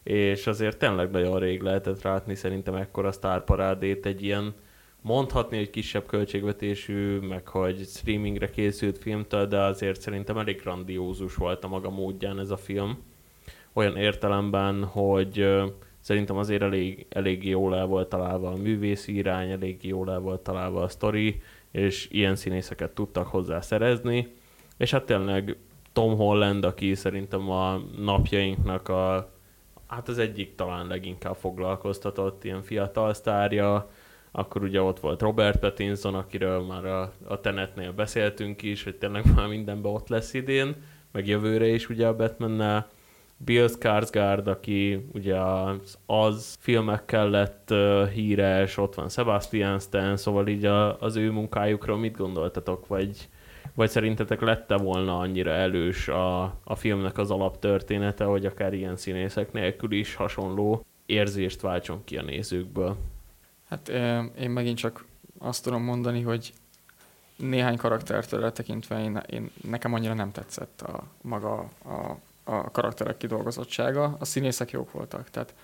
és 0.07 0.47
azért 0.47 0.77
tényleg 0.77 1.11
nagyon 1.11 1.39
rég 1.39 1.61
lehetett 1.61 2.01
rátni 2.01 2.35
szerintem 2.35 2.75
ekkora 2.75 3.11
sztárparádét 3.11 4.05
egy 4.05 4.23
ilyen 4.23 4.53
mondhatni, 5.01 5.57
hogy 5.57 5.69
kisebb 5.69 6.05
költségvetésű, 6.05 7.19
meg 7.19 7.47
hogy 7.47 7.85
streamingre 7.85 8.49
készült 8.49 8.97
filmtől, 8.97 9.45
de 9.45 9.59
azért 9.59 10.01
szerintem 10.01 10.37
elég 10.37 10.61
grandiózus 10.61 11.35
volt 11.35 11.63
a 11.63 11.67
maga 11.67 11.89
módján 11.89 12.39
ez 12.39 12.49
a 12.49 12.57
film. 12.57 13.03
Olyan 13.73 13.97
értelemben, 13.97 14.83
hogy 14.83 15.47
Szerintem 16.07 16.37
azért 16.37 16.61
elég, 16.61 17.05
elég 17.09 17.47
jól 17.47 17.75
el 17.75 17.85
volt 17.85 18.09
találva 18.09 18.51
a 18.51 18.55
művészi 18.55 19.15
irány, 19.15 19.51
elég 19.51 19.85
jól 19.85 20.11
el 20.11 20.19
volt 20.19 20.41
találva 20.41 20.81
a 20.81 20.87
sztori, 20.87 21.41
és 21.71 22.07
ilyen 22.11 22.35
színészeket 22.35 22.91
tudtak 22.91 23.27
hozzá 23.27 23.61
szerezni. 23.61 24.33
És 24.77 24.91
hát 24.91 25.03
tényleg 25.03 25.57
Tom 25.93 26.15
Holland, 26.15 26.63
aki 26.63 26.95
szerintem 26.95 27.49
a 27.49 27.81
napjainknak 27.97 28.89
a, 28.89 29.31
hát 29.87 30.07
az 30.07 30.17
egyik 30.17 30.55
talán 30.55 30.87
leginkább 30.87 31.35
foglalkoztatott 31.35 32.43
ilyen 32.43 32.61
fiatal 32.61 33.13
sztárja, 33.13 33.89
akkor 34.31 34.63
ugye 34.63 34.81
ott 34.81 34.99
volt 34.99 35.21
Robert 35.21 35.59
Pattinson, 35.59 36.15
akiről 36.15 36.61
már 36.61 36.85
a, 36.85 37.11
a 37.27 37.41
Tenetnél 37.41 37.91
beszéltünk 37.91 38.61
is, 38.61 38.83
hogy 38.83 38.95
tényleg 38.95 39.35
már 39.35 39.47
mindenben 39.47 39.91
ott 39.91 40.07
lesz 40.07 40.33
idén, 40.33 40.75
meg 41.11 41.27
jövőre 41.27 41.67
is 41.67 41.89
ugye 41.89 42.07
a 42.07 42.15
Batmannel. 42.15 42.89
Bill 43.37 43.67
Skarsgård, 43.67 44.47
aki 44.47 45.07
ugye 45.13 45.35
az, 45.35 45.97
az 46.05 46.57
filmekkel 46.59 47.29
lett 47.29 47.67
uh, 47.71 48.09
híres, 48.09 48.77
ott 48.77 48.95
van 48.95 49.09
Sebastian 49.09 49.79
Stan, 49.79 50.17
szóval 50.17 50.47
így 50.47 50.65
a, 50.65 51.01
az 51.01 51.15
ő 51.15 51.31
munkájukról 51.31 51.97
mit 51.97 52.17
gondoltatok, 52.17 52.87
vagy, 52.87 53.29
vagy 53.73 53.89
szerintetek 53.89 54.41
lette 54.41 54.77
volna 54.77 55.17
annyira 55.17 55.51
elős 55.51 56.07
a, 56.07 56.43
a 56.63 56.75
filmnek 56.75 57.17
az 57.17 57.31
alaptörténete, 57.31 58.23
hogy 58.23 58.45
akár 58.45 58.73
ilyen 58.73 58.95
színészek 58.95 59.51
nélkül 59.51 59.91
is 59.91 60.15
hasonló 60.15 60.85
érzést 61.05 61.61
váltson 61.61 62.03
ki 62.03 62.17
a 62.17 62.21
nézőkből? 62.21 62.97
Hát 63.69 63.89
én 64.39 64.49
megint 64.49 64.77
csak 64.77 65.05
azt 65.39 65.63
tudom 65.63 65.83
mondani, 65.83 66.21
hogy 66.21 66.53
néhány 67.35 67.77
karaktertől 67.77 68.51
tekintve 68.51 69.03
én, 69.03 69.21
én, 69.29 69.49
nekem 69.63 69.93
annyira 69.93 70.13
nem 70.13 70.31
tetszett 70.31 70.81
a 70.81 71.03
maga 71.21 71.59
a, 71.85 72.17
a 72.47 72.71
karakterek 72.71 73.17
kidolgozottsága. 73.17 74.15
A 74.19 74.25
színészek 74.25 74.71
jók 74.71 74.91
voltak, 74.91 75.29
tehát 75.29 75.55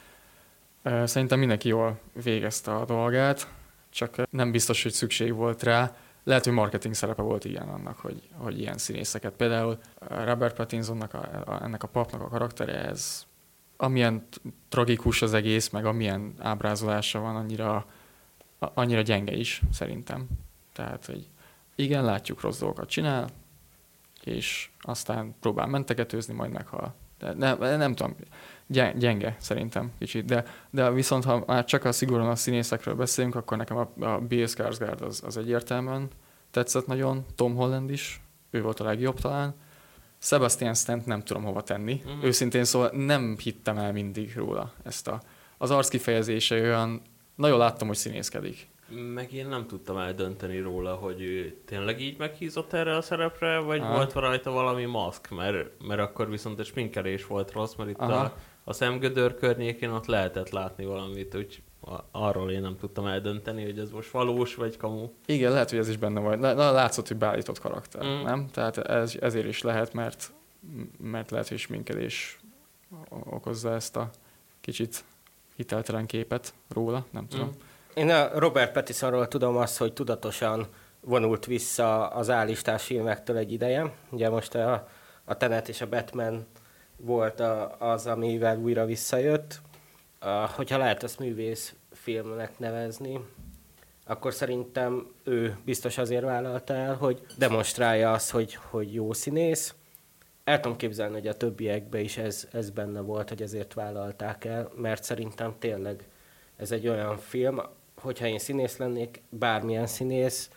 szerintem 1.08 1.40
mindenki 1.40 1.68
jól 1.68 2.00
végezte 2.24 2.76
a 2.76 2.86
dolgát, 2.86 3.48
csak 3.90 4.30
nem 4.30 4.52
biztos, 4.52 4.84
hogy 4.84 4.92
szükség 4.92 5.34
volt 5.34 5.64
rá. 5.64 5.96
Lehet, 6.24 6.44
hogy 6.44 6.54
marketing 6.54 6.94
szerepe 6.94 7.22
volt 7.22 7.46
ilyen 7.46 7.68
annak, 7.68 7.98
hogy, 7.98 8.30
hogy 8.34 8.60
ilyen 8.60 8.78
színészeket. 8.78 9.34
Például 9.34 9.78
Robert 10.26 10.56
Pattinsonnak, 10.56 11.14
a, 11.14 11.44
a, 11.46 11.64
ennek 11.64 11.84
a 11.84 11.88
papnak 11.88 12.22
a 12.22 12.28
karaktere, 12.28 12.86
ez 12.86 13.26
amilyen 13.78 14.28
tragikus 14.70 15.22
az 15.22 15.34
egész, 15.34 15.70
meg 15.70 15.86
amilyen 15.86 16.34
ábrázolása 16.40 17.20
van, 17.20 17.36
annyira, 17.36 17.86
annyira 18.60 19.02
gyenge 19.02 19.34
is, 19.36 19.62
szerintem. 19.72 20.28
Tehát, 20.74 21.06
hogy 21.06 21.28
igen, 21.76 22.04
látjuk 22.04 22.42
rossz 22.42 22.60
dolgokat 22.60 22.90
csinál, 22.90 23.30
és 24.26 24.70
aztán 24.80 25.36
próbál 25.40 25.68
mentegetőzni, 25.68 26.34
majd 26.34 26.52
meghal. 26.52 26.96
De 27.20 27.34
nem, 27.34 27.58
nem 27.60 27.96
tudom, 27.96 28.16
gyenge 28.98 29.36
szerintem 29.40 29.92
kicsit, 30.00 30.26
de, 30.26 30.46
de 30.70 30.92
viszont 30.92 31.24
ha 31.24 31.44
már 31.46 31.66
csak 31.66 31.86
a 31.86 31.92
szigorúan 31.92 32.30
a 32.30 32.36
színészekről 32.36 32.96
beszélünk, 32.96 33.36
akkor 33.36 33.58
nekem 33.58 33.78
a, 33.78 34.06
a 34.06 34.20
Bill 34.20 34.48
Skarsgård 34.48 35.02
az, 35.02 35.22
az 35.26 35.38
egyértelműen 35.38 36.08
tetszett 36.52 36.88
nagyon, 36.88 37.26
Tom 37.36 37.56
Holland 37.56 37.90
is, 37.90 38.22
ő 38.52 38.62
volt 38.62 38.80
a 38.80 38.84
legjobb 38.84 39.20
talán, 39.20 39.56
Sebastian 40.20 40.74
Stent 40.74 41.06
nem 41.06 41.22
tudom 41.22 41.44
hova 41.44 41.62
tenni. 41.62 42.02
Uh-huh. 42.06 42.24
Őszintén 42.24 42.64
szóval 42.64 42.90
nem 42.94 43.36
hittem 43.42 43.78
el 43.78 43.92
mindig 43.92 44.36
róla 44.36 44.74
ezt 44.84 45.08
a... 45.08 45.22
Az 45.58 45.72
arc 45.72 45.88
kifejezése 45.88 46.62
olyan... 46.62 47.02
Nagyon 47.36 47.58
láttam, 47.58 47.88
hogy 47.88 47.98
színészkedik. 47.98 48.68
Meg 49.14 49.34
én 49.34 49.48
nem 49.48 49.68
tudtam 49.68 49.98
eldönteni 49.98 50.60
róla, 50.60 50.96
hogy 50.96 51.22
ő 51.22 51.58
tényleg 51.66 52.02
így 52.02 52.18
meghízott 52.18 52.74
erre 52.74 52.96
a 52.96 53.02
szerepre, 53.02 53.60
vagy 53.60 53.80
ah. 53.80 53.96
volt 53.96 54.14
rajta 54.14 54.52
valami 54.52 54.86
maszk, 54.86 55.30
mert, 55.30 55.84
mert 55.88 56.00
akkor 56.00 56.30
viszont 56.30 56.60
a 56.60 56.64
sminkelés 56.64 57.28
volt 57.28 57.52
rossz, 57.52 57.76
mert 57.76 57.90
itt 57.90 57.98
a, 57.98 58.38
a 58.64 58.74
szemgödör 58.74 59.36
környékén 59.36 59.90
ott 59.90 60.06
lehetett 60.06 60.50
látni 60.50 60.86
valamit, 60.86 61.36
úgy 61.36 61.64
arról 62.12 62.52
én 62.52 62.62
nem 62.62 62.78
tudtam 62.78 63.06
eldönteni, 63.06 63.64
hogy 63.64 63.80
ez 63.80 63.92
most 63.92 64.12
valós 64.12 64.56
vagy 64.56 64.78
kamu. 64.78 65.10
Igen, 65.26 65.52
lehet, 65.52 65.70
hogy 65.70 65.80
ez 65.80 65.90
is 65.90 65.98
benne 65.98 66.20
volt. 66.20 66.40
Na, 66.40 66.72
látszott, 66.72 67.08
hogy 67.08 67.18
beállított 67.18 67.60
karakter, 67.60 68.06
mm. 68.06 68.24
nem? 68.24 68.48
Tehát 68.52 68.78
ez, 68.78 69.16
ezért 69.20 69.48
is 69.48 69.62
lehet, 69.62 69.94
mert, 69.94 70.34
mert 71.02 71.32
lehet, 71.32 71.48
hogy 71.48 71.58
sminkelés 71.58 72.40
okozza 73.10 73.74
ezt 73.74 73.96
a 73.96 74.10
kicsit 74.62 75.04
hiteltelen 75.56 76.06
képet 76.06 76.54
róla, 76.70 77.06
nem 77.12 77.28
tudom. 77.28 77.48
Mm. 77.48 77.60
Én 77.94 78.10
a 78.10 78.40
Robert 78.40 78.72
Pattinsonról 78.72 79.28
tudom 79.28 79.58
azt, 79.58 79.78
hogy 79.78 79.94
tudatosan 79.94 80.68
vonult 81.00 81.46
vissza 81.46 82.08
az 82.08 82.30
állistás 82.30 82.84
filmektől 82.84 83.38
egy 83.38 83.52
ideje. 83.52 83.94
Ugye 84.10 84.30
most 84.30 84.56
a, 84.56 84.88
a 85.26 85.38
Tenet 85.38 85.70
és 85.70 85.82
a 85.82 85.90
Batman 85.90 86.46
volt 86.98 87.40
a, 87.40 87.76
az, 87.80 88.08
amivel 88.08 88.58
újra 88.58 88.86
visszajött 88.86 89.62
hogyha 90.56 90.78
lehet 90.78 91.04
ezt 91.04 91.20
művész 91.20 91.76
filmnek 91.92 92.60
nevezni, 92.60 93.20
akkor 94.06 94.34
szerintem 94.34 95.08
ő 95.24 95.58
biztos 95.66 95.98
azért 95.98 96.24
vállalta 96.24 96.74
el, 96.74 96.96
hogy 96.96 97.22
demonstrálja 97.38 98.12
azt, 98.12 98.32
hogy, 98.32 98.58
hogy 98.70 98.94
jó 98.94 99.14
színész. 99.14 99.76
El 100.44 100.60
tudom 100.60 100.78
képzelni, 100.78 101.14
hogy 101.14 101.28
a 101.28 101.38
többiekben 101.38 102.02
is 102.02 102.18
ez, 102.18 102.48
ez 102.52 102.70
benne 102.70 103.00
volt, 103.00 103.30
hogy 103.30 103.42
ezért 103.42 103.74
vállalták 103.74 104.46
el, 104.46 104.72
mert 104.76 105.04
szerintem 105.04 105.56
tényleg 105.60 106.08
ez 106.56 106.72
egy 106.72 106.88
olyan 106.88 107.18
film, 107.18 107.62
hogyha 108.04 108.28
én 108.28 108.40
színész 108.40 108.78
lennék, 108.78 109.22
bármilyen 109.30 109.88
színész, 109.88 110.50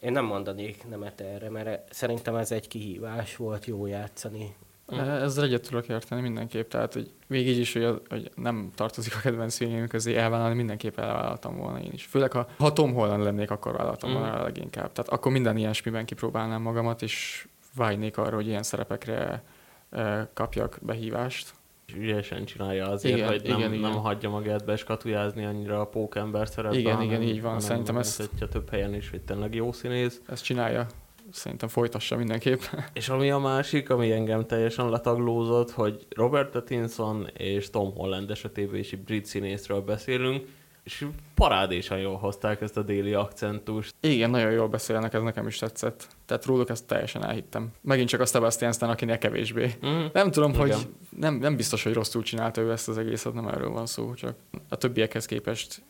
én 0.00 0.12
nem 0.12 0.24
mondanék 0.24 0.88
nemet 0.88 1.20
erre, 1.20 1.50
mert 1.50 1.94
szerintem 1.94 2.36
ez 2.36 2.52
egy 2.52 2.68
kihívás 2.68 3.36
volt 3.36 3.64
jó 3.64 3.86
játszani 3.86 4.56
Mm. 4.92 4.98
Ezzel 4.98 5.44
egyet 5.44 5.62
tudok 5.68 5.88
érteni 5.88 6.20
mindenképp, 6.20 6.70
tehát 6.70 6.92
hogy 6.92 7.12
még 7.26 7.48
így 7.48 7.58
is, 7.58 7.72
hogy, 7.72 8.00
hogy 8.08 8.30
nem 8.34 8.70
tartozik 8.74 9.14
a 9.16 9.20
kedvenc 9.20 9.56
filmjeim 9.56 9.86
közé 9.86 10.16
elvállalni, 10.16 10.54
mindenképp 10.54 10.98
elvállaltam 10.98 11.56
volna 11.56 11.78
én 11.78 11.90
is. 11.92 12.04
Főleg, 12.04 12.32
ha, 12.32 12.46
ha 12.58 12.72
Tom 12.72 12.92
Holland 12.92 13.22
lennék, 13.22 13.50
akkor 13.50 13.76
vállaltam 13.76 14.10
mm. 14.10 14.12
volna 14.12 14.42
leginkább. 14.42 14.92
Tehát 14.92 15.10
akkor 15.10 15.32
minden 15.32 15.56
ilyesmiben 15.56 16.04
kipróbálnám 16.04 16.62
magamat, 16.62 17.02
és 17.02 17.46
vágynék 17.76 18.18
arra, 18.18 18.34
hogy 18.34 18.46
ilyen 18.46 18.62
szerepekre 18.62 19.42
e, 19.90 20.30
kapjak 20.34 20.78
behívást. 20.82 21.54
Ügyesen 21.96 22.44
csinálja 22.44 22.88
azért, 22.88 23.16
igen, 23.16 23.28
hogy 23.28 23.42
nem, 23.42 23.58
igen, 23.58 23.70
nem 23.70 23.78
igen. 23.78 23.92
hagyja 23.92 24.30
magát 24.30 24.64
beskatujázni 24.64 25.44
annyira 25.44 25.80
a 25.80 25.84
pókember 25.84 26.48
szerepbe. 26.48 26.78
Igen, 26.78 27.02
igen, 27.02 27.22
így 27.22 27.42
van. 27.42 27.60
Szerintem 27.60 27.96
ezt... 27.96 28.30
több 28.50 28.70
helyen 28.70 28.94
is, 28.94 29.10
hogy 29.10 29.20
tényleg 29.20 29.54
jó 29.54 29.72
színész. 29.72 30.20
Ezt 30.26 30.44
csinálja 30.44 30.86
szerintem 31.30 31.68
folytassa 31.68 32.16
mindenképp. 32.16 32.60
És 32.92 33.08
ami 33.08 33.30
a 33.30 33.38
másik, 33.38 33.90
ami 33.90 34.12
engem 34.12 34.46
teljesen 34.46 34.88
letaglózott, 34.88 35.70
hogy 35.70 36.06
Robert 36.08 36.50
Pattinson 36.50 37.28
és 37.36 37.70
Tom 37.70 37.94
Holland 37.94 38.30
esetében 38.30 38.78
is 38.78 38.94
brit 38.94 39.24
színészről 39.24 39.80
beszélünk, 39.80 40.46
és 40.84 41.06
parádésan 41.34 41.98
jól 41.98 42.16
hozták 42.16 42.60
ezt 42.60 42.76
a 42.76 42.82
déli 42.82 43.14
akcentust. 43.14 43.94
Igen, 44.00 44.30
nagyon 44.30 44.50
jól 44.50 44.68
beszélnek, 44.68 45.14
ez 45.14 45.22
nekem 45.22 45.46
is 45.46 45.58
tetszett. 45.58 46.06
Tehát 46.26 46.44
róluk 46.44 46.68
ezt 46.68 46.86
teljesen 46.86 47.24
elhittem. 47.24 47.70
Megint 47.80 48.08
csak 48.08 48.20
a 48.20 48.26
Sebastian 48.26 48.72
Stan, 48.72 48.90
akinek 48.90 49.18
kevésbé. 49.18 49.74
Mm. 49.86 50.04
Nem 50.12 50.30
tudom, 50.30 50.50
Igen. 50.50 50.60
hogy 50.60 50.88
nem, 51.16 51.34
nem 51.34 51.56
biztos, 51.56 51.82
hogy 51.82 51.92
rosszul 51.92 52.22
csinálta 52.22 52.60
ő 52.60 52.70
ezt 52.70 52.88
az 52.88 52.98
egészet, 52.98 53.34
nem 53.34 53.48
erről 53.48 53.70
van 53.70 53.86
szó, 53.86 54.14
csak 54.14 54.34
a 54.68 54.76
többiekhez 54.76 55.26
képest 55.26 55.82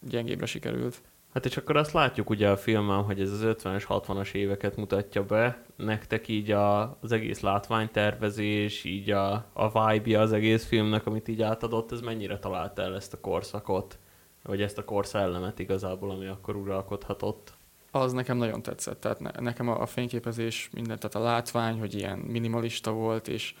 gyengébbre 0.00 0.46
sikerült. 0.46 1.02
Hát 1.34 1.44
és 1.46 1.56
akkor 1.56 1.76
azt 1.76 1.92
látjuk 1.92 2.30
ugye 2.30 2.48
a 2.48 2.56
filmben, 2.56 3.02
hogy 3.02 3.20
ez 3.20 3.30
az 3.30 3.42
50-es, 3.44 3.84
60-as 3.88 4.32
éveket 4.32 4.76
mutatja 4.76 5.24
be. 5.24 5.62
Nektek 5.76 6.28
így 6.28 6.50
a, 6.50 6.96
az 7.00 7.12
egész 7.12 7.40
látványtervezés, 7.40 8.84
így 8.84 9.10
a, 9.10 9.46
a 9.52 9.88
vibe 9.90 10.20
az 10.20 10.32
egész 10.32 10.66
filmnek, 10.66 11.06
amit 11.06 11.28
így 11.28 11.42
átadott, 11.42 11.92
ez 11.92 12.00
mennyire 12.00 12.38
találta 12.38 12.82
el 12.82 12.94
ezt 12.94 13.12
a 13.12 13.20
korszakot? 13.20 13.98
Vagy 14.42 14.62
ezt 14.62 14.78
a 14.78 14.84
korszellemet 14.84 15.58
igazából, 15.58 16.10
ami 16.10 16.26
akkor 16.26 16.56
uralkodhatott? 16.56 17.52
Az 17.90 18.12
nekem 18.12 18.36
nagyon 18.36 18.62
tetszett. 18.62 19.00
Tehát 19.00 19.20
ne, 19.20 19.30
nekem 19.40 19.68
a, 19.68 19.80
a 19.80 19.86
fényképezés, 19.86 20.68
minden, 20.72 20.98
tehát 20.98 21.14
a 21.14 21.32
látvány, 21.32 21.78
hogy 21.78 21.94
ilyen 21.94 22.18
minimalista 22.18 22.92
volt, 22.92 23.28
és 23.28 23.54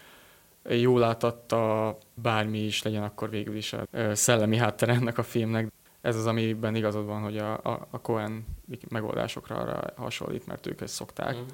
jól 0.68 1.02
átadta 1.02 1.98
bármi 2.14 2.58
is 2.58 2.82
legyen 2.82 3.02
akkor 3.02 3.30
végül 3.30 3.56
is 3.56 3.72
a 3.72 3.86
szellemi 4.12 4.56
hátter 4.56 4.88
ennek 4.88 5.18
a 5.18 5.22
filmnek 5.22 5.72
ez 6.02 6.16
az, 6.16 6.26
amiben 6.26 6.74
igazad 6.74 7.06
van, 7.06 7.22
hogy 7.22 7.38
a, 7.38 7.52
a, 7.52 7.86
a 7.90 8.00
Cohen 8.00 8.46
megoldásokra 8.88 9.56
arra 9.56 9.82
hasonlít, 9.96 10.46
mert 10.46 10.66
ők 10.66 10.80
ezt 10.80 10.94
szokták. 10.94 11.36
Mm. 11.36 11.46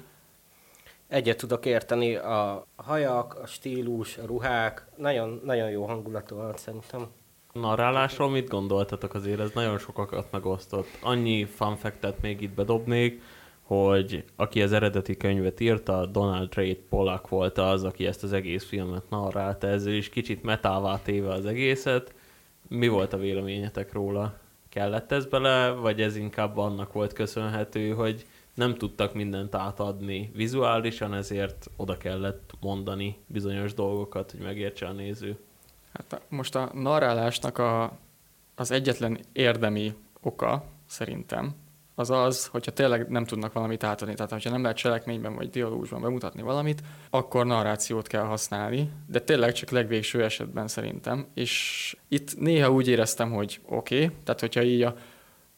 Egyet 1.07 1.37
tudok 1.37 1.65
érteni, 1.65 2.15
a 2.15 2.65
hajak, 2.75 3.39
a 3.39 3.45
stílus, 3.45 4.17
a 4.17 4.25
ruhák, 4.25 4.85
nagyon, 4.95 5.41
nagyon 5.43 5.69
jó 5.69 5.85
hangulatú 5.85 6.35
van 6.35 6.57
szerintem. 6.57 7.07
Narrálásról 7.53 8.29
mit 8.29 8.47
gondoltatok 8.47 9.13
azért? 9.13 9.39
Ez 9.39 9.51
nagyon 9.53 9.77
sokakat 9.77 10.31
megosztott. 10.31 10.87
Annyi 11.01 11.45
fact 11.45 12.21
még 12.21 12.41
itt 12.41 12.53
bedobnék, 12.53 13.21
hogy 13.61 14.23
aki 14.35 14.61
az 14.61 14.71
eredeti 14.71 15.17
könyvet 15.17 15.59
írta, 15.59 16.05
Donald 16.05 16.55
Ray 16.55 16.75
Pollack 16.75 17.27
volt 17.27 17.57
az, 17.57 17.83
aki 17.83 18.05
ezt 18.05 18.23
az 18.23 18.33
egész 18.33 18.65
filmet 18.65 19.09
narrálta, 19.09 19.67
ezzel 19.67 19.93
is 19.93 20.09
kicsit 20.09 20.43
metává 20.43 21.01
téve 21.01 21.29
az 21.29 21.45
egészet, 21.45 22.13
mi 22.67 22.87
volt 22.87 23.13
a 23.13 23.17
véleményetek 23.17 23.93
róla? 23.93 24.37
Kellett 24.69 25.11
ez 25.11 25.25
bele, 25.25 25.69
vagy 25.69 26.01
ez 26.01 26.15
inkább 26.15 26.57
annak 26.57 26.93
volt 26.93 27.13
köszönhető, 27.13 27.91
hogy 27.91 28.25
nem 28.53 28.75
tudtak 28.75 29.13
mindent 29.13 29.55
átadni 29.55 30.31
vizuálisan, 30.35 31.13
ezért 31.13 31.69
oda 31.75 31.97
kellett 31.97 32.51
mondani 32.59 33.17
bizonyos 33.27 33.73
dolgokat, 33.73 34.31
hogy 34.31 34.39
megértse 34.39 34.85
a 34.85 34.91
néző? 34.91 35.37
Hát 35.93 36.21
most 36.29 36.55
a 36.55 36.69
narrálásnak 36.73 37.57
a, 37.57 37.97
az 38.55 38.71
egyetlen 38.71 39.19
érdemi 39.31 39.95
oka 40.21 40.63
szerintem, 40.85 41.55
az 41.99 42.09
az, 42.09 42.45
hogyha 42.45 42.71
tényleg 42.71 43.09
nem 43.09 43.25
tudnak 43.25 43.53
valamit 43.53 43.83
átadni, 43.83 44.13
tehát 44.13 44.31
hogyha 44.31 44.49
nem 44.49 44.61
lehet 44.61 44.77
cselekményben 44.77 45.35
vagy 45.35 45.49
dialógusban 45.49 46.01
bemutatni 46.01 46.41
valamit, 46.41 46.81
akkor 47.09 47.45
narrációt 47.45 48.07
kell 48.07 48.23
használni, 48.23 48.91
de 49.07 49.19
tényleg 49.19 49.53
csak 49.53 49.69
legvégső 49.69 50.23
esetben 50.23 50.67
szerintem. 50.67 51.25
És 51.33 51.95
itt 52.07 52.39
néha 52.39 52.71
úgy 52.71 52.87
éreztem, 52.87 53.31
hogy 53.31 53.59
oké, 53.65 54.03
okay, 54.03 54.15
tehát 54.23 54.39
hogyha 54.39 54.63
így 54.63 54.81
a, 54.81 54.95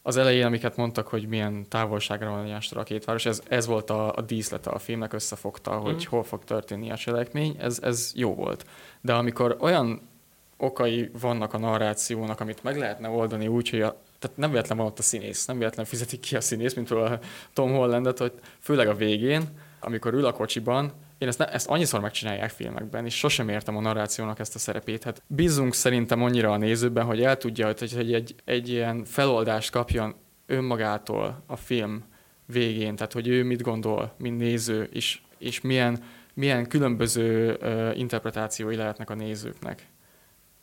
az 0.01 0.17
elején, 0.17 0.45
amiket 0.45 0.75
mondtak, 0.75 1.07
hogy 1.07 1.27
milyen 1.27 1.69
távolságra 1.69 2.29
van 2.29 2.43
egymástól 2.43 2.79
a 2.79 2.83
két 2.83 3.05
város, 3.05 3.25
ez, 3.25 3.41
ez 3.47 3.65
volt 3.65 3.89
a, 3.89 4.13
a 4.15 4.21
díszlete 4.21 4.69
a 4.69 4.79
filmnek, 4.79 5.13
összefogta, 5.13 5.71
hogy 5.71 5.93
mm. 5.95 6.09
hol 6.09 6.23
fog 6.23 6.43
történni 6.43 6.91
a 6.91 6.97
cselekmény, 6.97 7.55
ez, 7.59 7.79
ez 7.81 8.11
jó 8.15 8.35
volt. 8.35 8.65
De 9.01 9.13
amikor 9.13 9.57
olyan 9.59 10.09
okai 10.61 11.11
vannak 11.19 11.53
a 11.53 11.57
narrációnak, 11.57 12.39
amit 12.39 12.63
meg 12.63 12.77
lehetne 12.77 13.09
oldani 13.09 13.47
úgy, 13.47 13.69
hogy 13.69 13.81
a, 13.81 14.01
tehát 14.19 14.37
nem 14.37 14.51
véletlen 14.51 14.77
van 14.77 14.87
ott 14.87 14.99
a 14.99 15.01
színész, 15.01 15.45
nem 15.45 15.57
véletlen 15.57 15.85
fizetik 15.85 16.19
ki 16.19 16.35
a 16.35 16.41
színész, 16.41 16.73
mint 16.73 16.91
a 16.91 17.19
Tom 17.53 17.71
Hollandet, 17.71 18.17
hogy 18.17 18.33
főleg 18.59 18.87
a 18.87 18.95
végén, 18.95 19.43
amikor 19.79 20.13
ül 20.13 20.25
a 20.25 20.31
kocsiban, 20.31 20.93
én 21.17 21.27
ezt, 21.27 21.37
ne, 21.37 21.51
ezt 21.51 21.67
annyiszor 21.67 21.99
megcsinálják 21.99 22.49
filmekben, 22.49 23.05
és 23.05 23.17
sosem 23.17 23.49
értem 23.49 23.77
a 23.77 23.81
narrációnak 23.81 24.39
ezt 24.39 24.55
a 24.55 24.59
szerepét. 24.59 25.03
Hát 25.03 25.21
bízunk 25.27 25.73
szerintem 25.73 26.23
annyira 26.23 26.51
a 26.51 26.57
nézőben, 26.57 27.05
hogy 27.05 27.21
el 27.21 27.37
tudja, 27.37 27.65
hogy, 27.65 27.93
hogy 27.93 28.13
egy, 28.13 28.35
egy 28.45 28.69
ilyen 28.69 29.03
feloldást 29.05 29.71
kapjon 29.71 30.15
önmagától 30.45 31.43
a 31.45 31.55
film 31.55 32.03
végén, 32.45 32.95
tehát 32.95 33.13
hogy 33.13 33.27
ő 33.27 33.43
mit 33.43 33.61
gondol, 33.61 34.13
mint 34.17 34.37
néző, 34.37 34.89
és, 34.91 35.19
és 35.37 35.61
milyen, 35.61 36.03
milyen 36.33 36.67
különböző 36.67 37.57
uh, 37.61 37.99
interpretációi 37.99 38.75
lehetnek 38.75 39.09
a 39.09 39.15
nézőknek. 39.15 39.90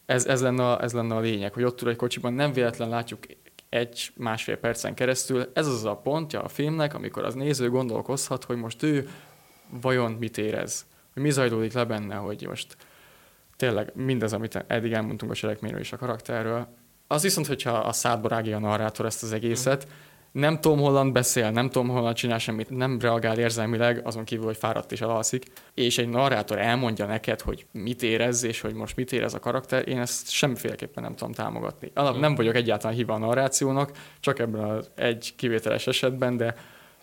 Ez, 0.09 0.27
ez, 0.27 0.43
lenne 0.43 0.71
a, 0.71 0.83
ez 0.83 0.93
lenne 0.93 1.15
a 1.15 1.21
lényeg, 1.21 1.53
hogy 1.53 1.63
ott 1.63 1.83
ül 1.83 1.89
egy 1.89 1.97
kocsiban, 1.97 2.33
nem 2.33 2.53
véletlen 2.53 2.89
látjuk 2.89 3.19
egy-másfél 3.69 4.57
percen 4.57 4.95
keresztül. 4.95 5.51
Ez 5.53 5.67
az 5.67 5.85
a 5.85 5.97
pontja 5.97 6.43
a 6.43 6.49
filmnek, 6.49 6.95
amikor 6.95 7.25
az 7.25 7.35
néző 7.35 7.71
gondolkozhat, 7.71 8.45
hogy 8.45 8.57
most 8.57 8.83
ő 8.83 9.09
vajon 9.81 10.13
mit 10.13 10.39
érez, 10.39 10.87
hogy 11.13 11.23
mi 11.23 11.31
zajlódik 11.31 11.73
le 11.73 11.85
benne, 11.85 12.15
hogy 12.15 12.47
most 12.47 12.77
tényleg 13.57 13.93
mindez, 13.95 14.33
amit 14.33 14.65
eddig 14.67 14.93
elmondtunk 14.93 15.33
a 15.33 15.35
cselekményről 15.35 15.81
és 15.81 15.93
a 15.93 15.97
karakterről, 15.97 16.67
az 17.07 17.23
viszont, 17.23 17.47
hogyha 17.47 17.71
a 17.71 17.93
szádba 17.93 18.29
rágja 18.29 18.57
a 18.57 18.61
narrátor 18.61 19.07
ezt 19.07 19.23
az 19.23 19.33
egészet, 19.33 19.87
mm 19.87 20.08
nem 20.33 20.61
Tom 20.61 20.79
Holland 20.79 21.13
beszél, 21.13 21.51
nem 21.51 21.71
Tom 21.71 21.89
Holland 21.89 22.17
csinál 22.17 22.39
semmit, 22.39 22.71
nem 22.71 22.99
reagál 23.01 23.39
érzelmileg, 23.39 24.07
azon 24.07 24.25
kívül, 24.25 24.45
hogy 24.45 24.57
fáradt 24.57 24.93
és 24.93 25.01
elalszik, 25.01 25.45
és 25.75 25.99
egy 25.99 26.09
narrátor 26.09 26.59
elmondja 26.59 27.07
neked, 27.07 27.41
hogy 27.41 27.67
mit 27.73 28.03
érez, 28.03 28.43
és 28.43 28.61
hogy 28.61 28.75
most 28.75 28.97
mit 28.97 29.13
érez 29.13 29.35
a 29.35 29.39
karakter, 29.39 29.89
én 29.89 29.99
ezt 29.99 30.31
semmiféleképpen 30.31 31.03
nem 31.03 31.15
tudom 31.15 31.33
támogatni. 31.33 31.91
Alap, 31.95 32.19
nem 32.19 32.35
vagyok 32.35 32.55
egyáltalán 32.55 32.97
hiva 32.97 33.15
a 33.15 33.19
narrációnak, 33.19 33.91
csak 34.21 34.39
ebben 34.39 34.65
az 34.65 34.91
egy 34.95 35.33
kivételes 35.37 35.87
esetben, 35.87 36.37
de 36.37 36.55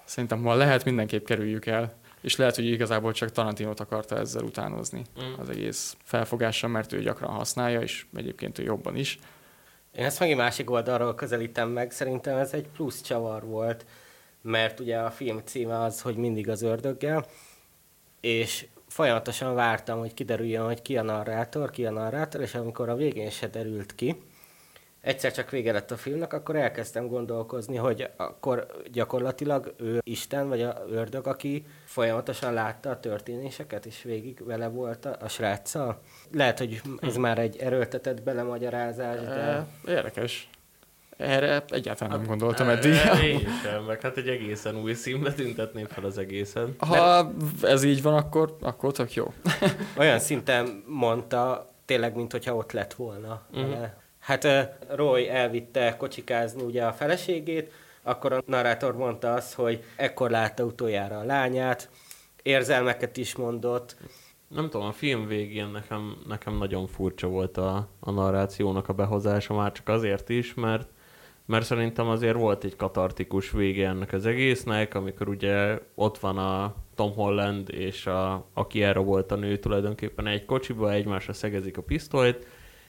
szerintem 0.06 0.40
ma 0.40 0.56
lehet, 0.56 0.86
mindenképp 0.86 1.26
kerüljük 1.26 1.66
el, 1.66 1.94
és 2.22 2.36
lehet, 2.36 2.56
hogy 2.56 2.66
igazából 2.66 3.12
csak 3.12 3.32
Tarantinot 3.32 3.80
akarta 3.80 4.18
ezzel 4.18 4.44
utánozni 4.44 5.02
mm. 5.24 5.40
az 5.40 5.50
egész 5.50 5.98
felfogással, 6.04 6.70
mert 6.70 6.94
ő 6.94 7.02
gyakran 7.02 7.32
használja, 7.32 7.82
és 7.82 8.06
egyébként 8.16 8.60
ő 8.60 8.64
jobban 8.64 8.96
is 8.96 9.20
én 9.98 10.06
ezt 10.06 10.20
megint 10.20 10.38
másik 10.38 10.70
oldalról 10.70 11.16
közelítem 11.16 11.70
meg, 11.70 11.92
szerintem 11.92 12.38
ez 12.38 12.54
egy 12.54 12.68
plusz 12.68 13.02
csavar 13.02 13.46
volt, 13.46 13.86
mert 14.42 14.80
ugye 14.80 14.98
a 14.98 15.12
film 15.12 15.42
címe 15.46 15.80
az, 15.80 16.02
hogy 16.02 16.16
mindig 16.16 16.50
az 16.50 16.62
ördöggel, 16.62 17.26
és 18.22 18.68
folyamatosan 18.88 19.56
vártam, 19.56 20.00
hogy 20.00 20.14
kiderüljön, 20.14 20.66
hogy 20.66 20.82
ki 20.82 20.98
a 20.98 21.02
narrátor, 21.02 21.70
ki 21.70 21.86
a 21.86 21.92
narrátor, 21.92 22.42
és 22.42 22.56
amikor 22.56 22.90
a 22.90 22.96
végén 22.96 23.30
se 23.30 23.48
derült 23.48 23.96
ki, 23.96 24.22
egyszer 25.06 25.32
csak 25.32 25.50
vége 25.50 25.72
lett 25.72 25.92
a 25.92 25.98
filmnek, 25.98 26.34
akkor 26.34 26.56
elkezdtem 26.56 27.08
gondolkozni, 27.08 27.76
hogy 27.76 28.10
akkor 28.16 28.68
gyakorlatilag 28.92 29.74
ő 29.78 30.02
Isten, 30.04 30.48
vagy 30.48 30.62
a 30.62 30.84
ördög, 30.90 31.28
aki 31.28 31.66
folyamatosan 31.86 32.54
látta 32.54 32.90
a 32.90 33.00
történéseket, 33.00 33.86
és 33.86 34.04
végig 34.04 34.46
vele 34.46 34.68
volt 34.68 35.06
a, 35.06 35.18
a 35.20 35.28
sráccal. 35.28 36.02
Lehet, 36.32 36.58
hogy 36.58 36.82
ez 37.00 37.16
már 37.16 37.38
egy 37.38 37.58
erőltetett 37.58 38.24
belemagyarázás, 38.24 39.20
de... 39.20 39.66
Érdekes. 39.88 40.50
Erre 41.18 41.64
egyáltalán 41.68 42.10
nem 42.10 42.20
hát, 42.20 42.30
gondoltam 42.30 42.70
eddig. 42.70 42.94
Én 43.24 43.48
sem, 43.64 43.84
meg 43.84 44.02
hát 44.02 44.18
egy 44.18 44.28
egészen 44.28 44.76
új 44.76 44.94
színbe 44.94 45.34
tüntetném 45.34 45.86
fel 45.86 46.04
az 46.04 46.18
egészen. 46.18 46.76
Ha 46.78 47.32
ez 47.62 47.84
így 47.84 48.02
van, 48.02 48.14
akkor, 48.14 48.58
akkor 48.62 48.92
tök 48.92 49.14
jó. 49.14 49.34
Olyan 49.98 50.20
szinten 50.20 50.84
mondta, 50.88 51.66
tényleg, 51.86 52.16
mint 52.16 52.32
hogyha 52.32 52.56
ott 52.56 52.72
lett 52.72 52.94
volna. 52.94 53.42
Mm. 53.58 53.72
Hát 54.26 54.48
Roy 54.90 55.30
elvitte 55.30 55.98
kocsikázni 55.98 56.64
ugye 56.64 56.84
a 56.84 56.94
feleségét, 56.94 57.72
akkor 58.02 58.34
a 58.34 58.42
narrátor 58.46 58.96
mondta 58.96 59.34
azt, 59.34 59.54
hogy 59.54 59.84
ekkor 59.96 60.30
látta 60.30 60.64
utoljára 60.64 61.18
a 61.18 61.24
lányát, 61.24 61.90
érzelmeket 62.42 63.18
is 63.18 63.36
mondott. 63.36 63.96
Nem 64.48 64.70
tudom, 64.70 64.88
a 64.88 64.92
film 64.92 65.28
végén 65.28 65.68
nekem, 65.68 66.18
nekem 66.28 66.58
nagyon 66.58 66.88
furcsa 66.88 67.28
volt 67.28 67.58
a, 67.58 67.90
a 68.00 68.12
narrációnak 68.12 68.90
a 68.90 68.94
behozása, 68.94 69.54
már 69.54 69.72
csak 69.72 69.90
azért 69.90 70.30
is, 70.30 70.54
mert 70.54 70.88
mert 71.46 71.66
szerintem 71.66 72.08
azért 72.08 72.36
volt 72.36 72.64
egy 72.64 72.76
katartikus 72.76 73.52
vége 73.52 73.88
ennek 73.88 74.14
az 74.14 74.26
egésznek, 74.26 74.94
amikor 74.96 75.30
ugye 75.30 75.80
ott 75.96 76.18
van 76.18 76.38
a 76.38 76.76
Tom 76.96 77.14
Holland 77.14 77.70
és 77.70 78.06
a, 78.06 78.46
aki 78.54 78.84
erre 78.84 79.00
volt 79.00 79.32
a 79.32 79.36
nő 79.36 79.58
tulajdonképpen 79.58 80.28
egy 80.28 80.46
kocsiba, 80.46 80.92
egymásra 80.92 81.34
szegezik 81.34 81.78
a 81.78 81.82
pisztolyt, 81.82 82.48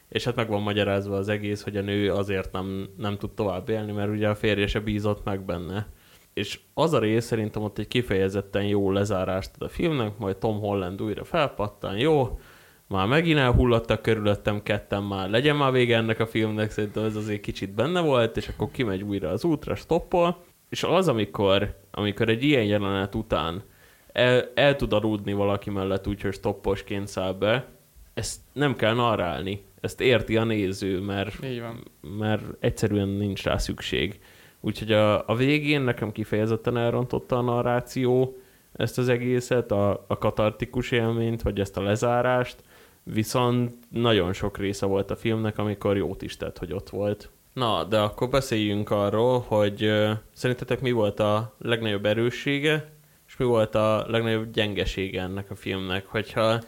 és 0.08 0.24
hát 0.24 0.36
meg 0.36 0.48
van 0.48 0.62
magyarázva 0.62 1.16
az 1.16 1.28
egész, 1.28 1.62
hogy 1.62 1.76
a 1.76 1.80
nő 1.80 2.12
azért 2.12 2.52
nem, 2.52 2.88
nem 2.96 3.16
tud 3.16 3.30
tovább 3.30 3.68
élni, 3.68 3.92
mert 3.92 4.10
ugye 4.10 4.28
a 4.28 4.34
férje 4.34 4.66
se 4.66 4.80
bízott 4.80 5.24
meg 5.24 5.44
benne. 5.44 5.86
És 6.34 6.60
az 6.74 6.92
a 6.92 6.98
rész 6.98 7.24
szerintem 7.24 7.62
ott 7.62 7.78
egy 7.78 7.88
kifejezetten 7.88 8.64
jó 8.64 8.90
lezárást 8.90 9.50
ad 9.54 9.62
a 9.62 9.68
filmnek, 9.68 10.18
majd 10.18 10.36
Tom 10.36 10.58
Holland 10.58 11.02
újra 11.02 11.24
felpattan, 11.24 11.96
jó, 11.96 12.38
már 12.88 13.06
megint 13.06 13.38
elhullottak 13.38 14.02
körülöttem 14.02 14.62
ketten, 14.62 15.02
már 15.02 15.30
legyen 15.30 15.56
már 15.56 15.72
vége 15.72 15.96
ennek 15.96 16.20
a 16.20 16.26
filmnek, 16.26 16.70
szerintem 16.70 17.04
ez 17.04 17.16
azért 17.16 17.40
kicsit 17.40 17.74
benne 17.74 18.00
volt, 18.00 18.36
és 18.36 18.48
akkor 18.48 18.70
kimegy 18.70 19.02
újra 19.02 19.28
az 19.28 19.44
útra, 19.44 19.74
stoppol, 19.74 20.44
és 20.68 20.82
az, 20.82 21.08
amikor, 21.08 21.76
amikor 21.90 22.28
egy 22.28 22.42
ilyen 22.42 22.64
jelenet 22.64 23.14
után 23.14 23.62
el, 24.12 24.50
el 24.54 24.76
tud 24.76 24.92
aludni 24.92 25.32
valaki 25.32 25.70
mellett 25.70 26.06
úgy, 26.06 26.20
hogy 26.20 26.32
stopposként 26.32 27.06
száll 27.06 27.32
be, 27.32 27.75
ezt 28.16 28.40
nem 28.52 28.76
kell 28.76 28.94
narrálni 28.94 29.64
ezt 29.80 30.00
érti 30.00 30.36
a 30.36 30.44
néző, 30.44 31.00
mert, 31.00 31.34
mert 32.18 32.42
egyszerűen 32.60 33.08
nincs 33.08 33.42
rá 33.42 33.56
szükség. 33.56 34.20
Úgyhogy 34.60 34.92
a, 34.92 35.28
a 35.28 35.34
végén 35.34 35.80
nekem 35.80 36.12
kifejezetten 36.12 36.76
elrontotta 36.76 37.38
a 37.38 37.40
narráció 37.40 38.36
ezt 38.72 38.98
az 38.98 39.08
egészet, 39.08 39.70
a, 39.70 40.04
a 40.06 40.18
katartikus 40.18 40.90
élményt, 40.90 41.42
vagy 41.42 41.60
ezt 41.60 41.76
a 41.76 41.82
lezárást, 41.82 42.56
viszont 43.02 43.74
nagyon 43.88 44.32
sok 44.32 44.58
része 44.58 44.86
volt 44.86 45.10
a 45.10 45.16
filmnek, 45.16 45.58
amikor 45.58 45.96
jót 45.96 46.22
is 46.22 46.36
tett, 46.36 46.58
hogy 46.58 46.72
ott 46.72 46.90
volt. 46.90 47.30
Na, 47.52 47.84
de 47.84 47.98
akkor 47.98 48.28
beszéljünk 48.28 48.90
arról, 48.90 49.44
hogy 49.46 49.84
uh, 49.84 50.10
szerintetek 50.32 50.80
mi 50.80 50.90
volt 50.90 51.20
a 51.20 51.54
legnagyobb 51.58 52.06
erőssége, 52.06 52.90
és 53.26 53.36
mi 53.36 53.44
volt 53.44 53.74
a 53.74 54.04
legnagyobb 54.08 54.50
gyengesége 54.50 55.22
ennek 55.22 55.50
a 55.50 55.54
filmnek, 55.54 56.06
hogyha 56.06 56.60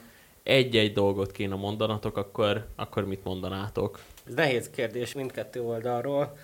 egy-egy 0.49 0.93
dolgot 0.93 1.33
kéne 1.33 1.55
mondanatok, 1.55 2.17
akkor, 2.17 2.67
akkor 2.77 3.05
mit 3.05 3.25
mondanátok? 3.25 4.01
Ez 4.27 4.35
nehéz 4.35 4.71
kérdés 4.71 5.15
mindkettő 5.15 5.63
oldalról. 5.63 6.37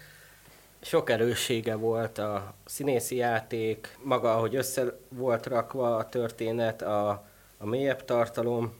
Sok 0.81 1.11
erőssége 1.11 1.75
volt 1.75 2.19
a 2.19 2.55
színészi 2.65 3.17
játék, 3.17 3.99
maga, 4.03 4.35
ahogy 4.35 4.55
össze 4.55 4.99
volt 5.09 5.47
rakva 5.47 5.97
a 5.97 6.09
történet, 6.09 6.83
a, 6.83 7.09
a 7.59 7.67
mélyebb 7.67 8.05
tartalom, 8.05 8.73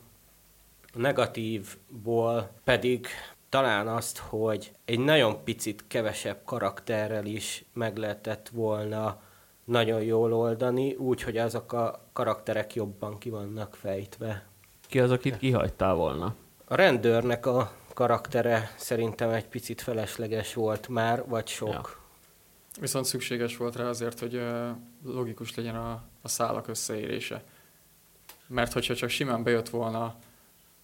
a 0.93 0.99
negatívból 0.99 2.51
pedig 2.65 3.07
talán 3.49 3.89
azt, 3.89 4.19
hogy 4.19 4.73
egy 4.85 5.01
nagyon 5.01 5.45
picit 5.45 5.85
kevesebb 5.87 6.39
karakterrel 6.45 7.27
is 7.27 7.65
meg 7.73 7.97
lehetett 7.97 8.49
volna 8.49 9.21
nagyon 9.65 10.03
jól 10.03 10.33
oldani, 10.33 10.95
úgy, 10.95 11.23
hogy 11.23 11.37
azok 11.37 11.73
a 11.73 12.09
karakterek 12.13 12.75
jobban 12.75 13.19
ki 13.19 13.31
vannak 13.31 13.75
fejtve. 13.75 14.53
Ki 14.95 15.01
az, 15.01 15.11
akit 15.11 15.37
kihagytál 15.37 15.95
volna? 15.95 16.35
A 16.65 16.75
rendőrnek 16.75 17.47
a 17.47 17.73
karaktere 17.95 18.75
szerintem 18.77 19.31
egy 19.31 19.47
picit 19.47 19.81
felesleges 19.81 20.55
volt 20.55 20.89
már, 20.89 21.25
vagy 21.29 21.47
sok. 21.47 21.69
Ja. 21.69 21.83
Viszont 22.81 23.05
szükséges 23.05 23.57
volt 23.57 23.77
rá 23.77 23.85
azért, 23.85 24.21
hogy 24.21 24.43
logikus 25.05 25.55
legyen 25.55 25.77
a, 25.77 26.03
a 26.23 26.29
szálak 26.29 26.69
összeérése. 26.69 27.43
Mert 28.47 28.73
hogyha 28.73 28.95
csak 28.95 29.09
simán 29.09 29.43
bejött 29.43 29.69
volna 29.69 30.15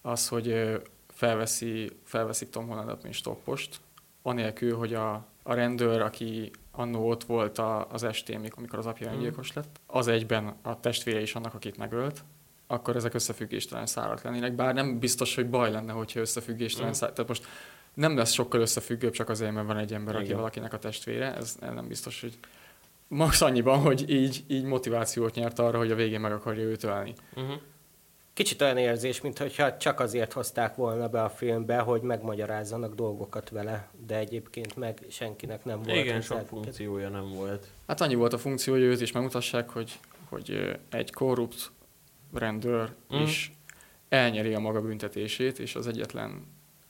az, 0.01 0.27
hogy 0.27 0.79
felveszi, 1.07 1.91
felveszik 2.03 2.49
Tom 2.49 2.67
Hollandet, 2.67 3.03
mint 3.03 3.15
stoppost, 3.15 3.79
anélkül, 4.21 4.77
hogy 4.77 4.93
a, 4.93 5.25
a 5.43 5.53
rendőr, 5.53 6.01
aki 6.01 6.51
annó 6.71 7.09
ott 7.09 7.23
volt 7.23 7.57
a, 7.57 7.87
az 7.91 8.03
estén, 8.03 8.51
amikor 8.55 8.79
az 8.79 8.85
apja 8.85 9.11
öngyilkos 9.11 9.53
lett, 9.53 9.79
az 9.85 10.07
egyben 10.07 10.55
a 10.61 10.79
testvére 10.79 11.21
is 11.21 11.35
annak, 11.35 11.53
akit 11.53 11.77
megölt, 11.77 12.23
akkor 12.71 12.95
ezek 12.95 13.13
összefüggéstelen 13.13 13.85
szálak 13.85 14.21
lennének, 14.21 14.53
bár 14.53 14.73
nem 14.73 14.99
biztos, 14.99 15.35
hogy 15.35 15.49
baj 15.49 15.71
lenne, 15.71 15.91
hogyha 15.91 16.19
összefüggéstelen 16.19 16.89
mm. 16.89 16.93
szálak. 16.93 17.15
Tehát 17.15 17.29
most 17.29 17.45
nem 17.93 18.17
lesz 18.17 18.31
sokkal 18.31 18.61
összefüggőbb 18.61 19.11
csak 19.11 19.29
azért, 19.29 19.51
mert 19.51 19.67
van 19.67 19.77
egy 19.77 19.93
ember, 19.93 20.15
aki 20.15 20.23
Igen. 20.23 20.37
valakinek 20.37 20.73
a 20.73 20.79
testvére, 20.79 21.35
ez 21.35 21.55
nem 21.59 21.87
biztos, 21.87 22.21
hogy 22.21 22.37
max 23.07 23.41
annyiban, 23.41 23.79
hogy 23.79 24.09
így, 24.09 24.43
így 24.47 24.63
motivációt 24.63 25.35
nyert 25.35 25.59
arra, 25.59 25.77
hogy 25.77 25.91
a 25.91 25.95
végén 25.95 26.19
meg 26.19 26.31
akarja 26.31 26.63
őt 26.63 26.83
ölni. 26.83 27.13
Uh-huh. 27.35 27.55
Kicsit 28.33 28.61
olyan 28.61 28.77
érzés, 28.77 29.21
mintha 29.21 29.77
csak 29.77 29.99
azért 29.99 30.33
hozták 30.33 30.75
volna 30.75 31.07
be 31.07 31.23
a 31.23 31.29
filmbe, 31.29 31.77
hogy 31.77 32.01
megmagyarázzanak 32.01 32.95
dolgokat 32.95 33.49
vele, 33.49 33.89
de 34.05 34.17
egyébként 34.17 34.75
meg 34.75 34.99
senkinek 35.09 35.65
nem 35.65 35.81
volt. 35.81 35.97
Igen, 35.97 36.21
sok 36.21 36.47
funkciója 36.47 37.09
nem 37.09 37.29
volt. 37.29 37.67
Hát 37.87 38.01
annyi 38.01 38.15
volt 38.15 38.33
a 38.33 38.37
funkció, 38.37 38.73
hogy 38.73 38.81
őt 38.81 39.01
is 39.01 39.11
megmutassák, 39.11 39.69
hogy, 39.69 39.99
hogy 40.29 40.79
egy 40.89 41.11
korrupt 41.11 41.71
rendőr 42.33 42.93
mm. 43.15 43.21
is 43.21 43.53
elnyeri 44.09 44.53
a 44.53 44.59
maga 44.59 44.81
büntetését, 44.81 45.59
és 45.59 45.75
az 45.75 45.87
egyetlen 45.87 46.45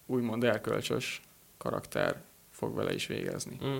úgymond 0.06 0.44
erkölcsös 0.44 1.22
karakter 1.58 2.22
fog 2.50 2.76
vele 2.76 2.94
is 2.94 3.08
végezni. 3.08 3.58
Mm. 3.66 3.78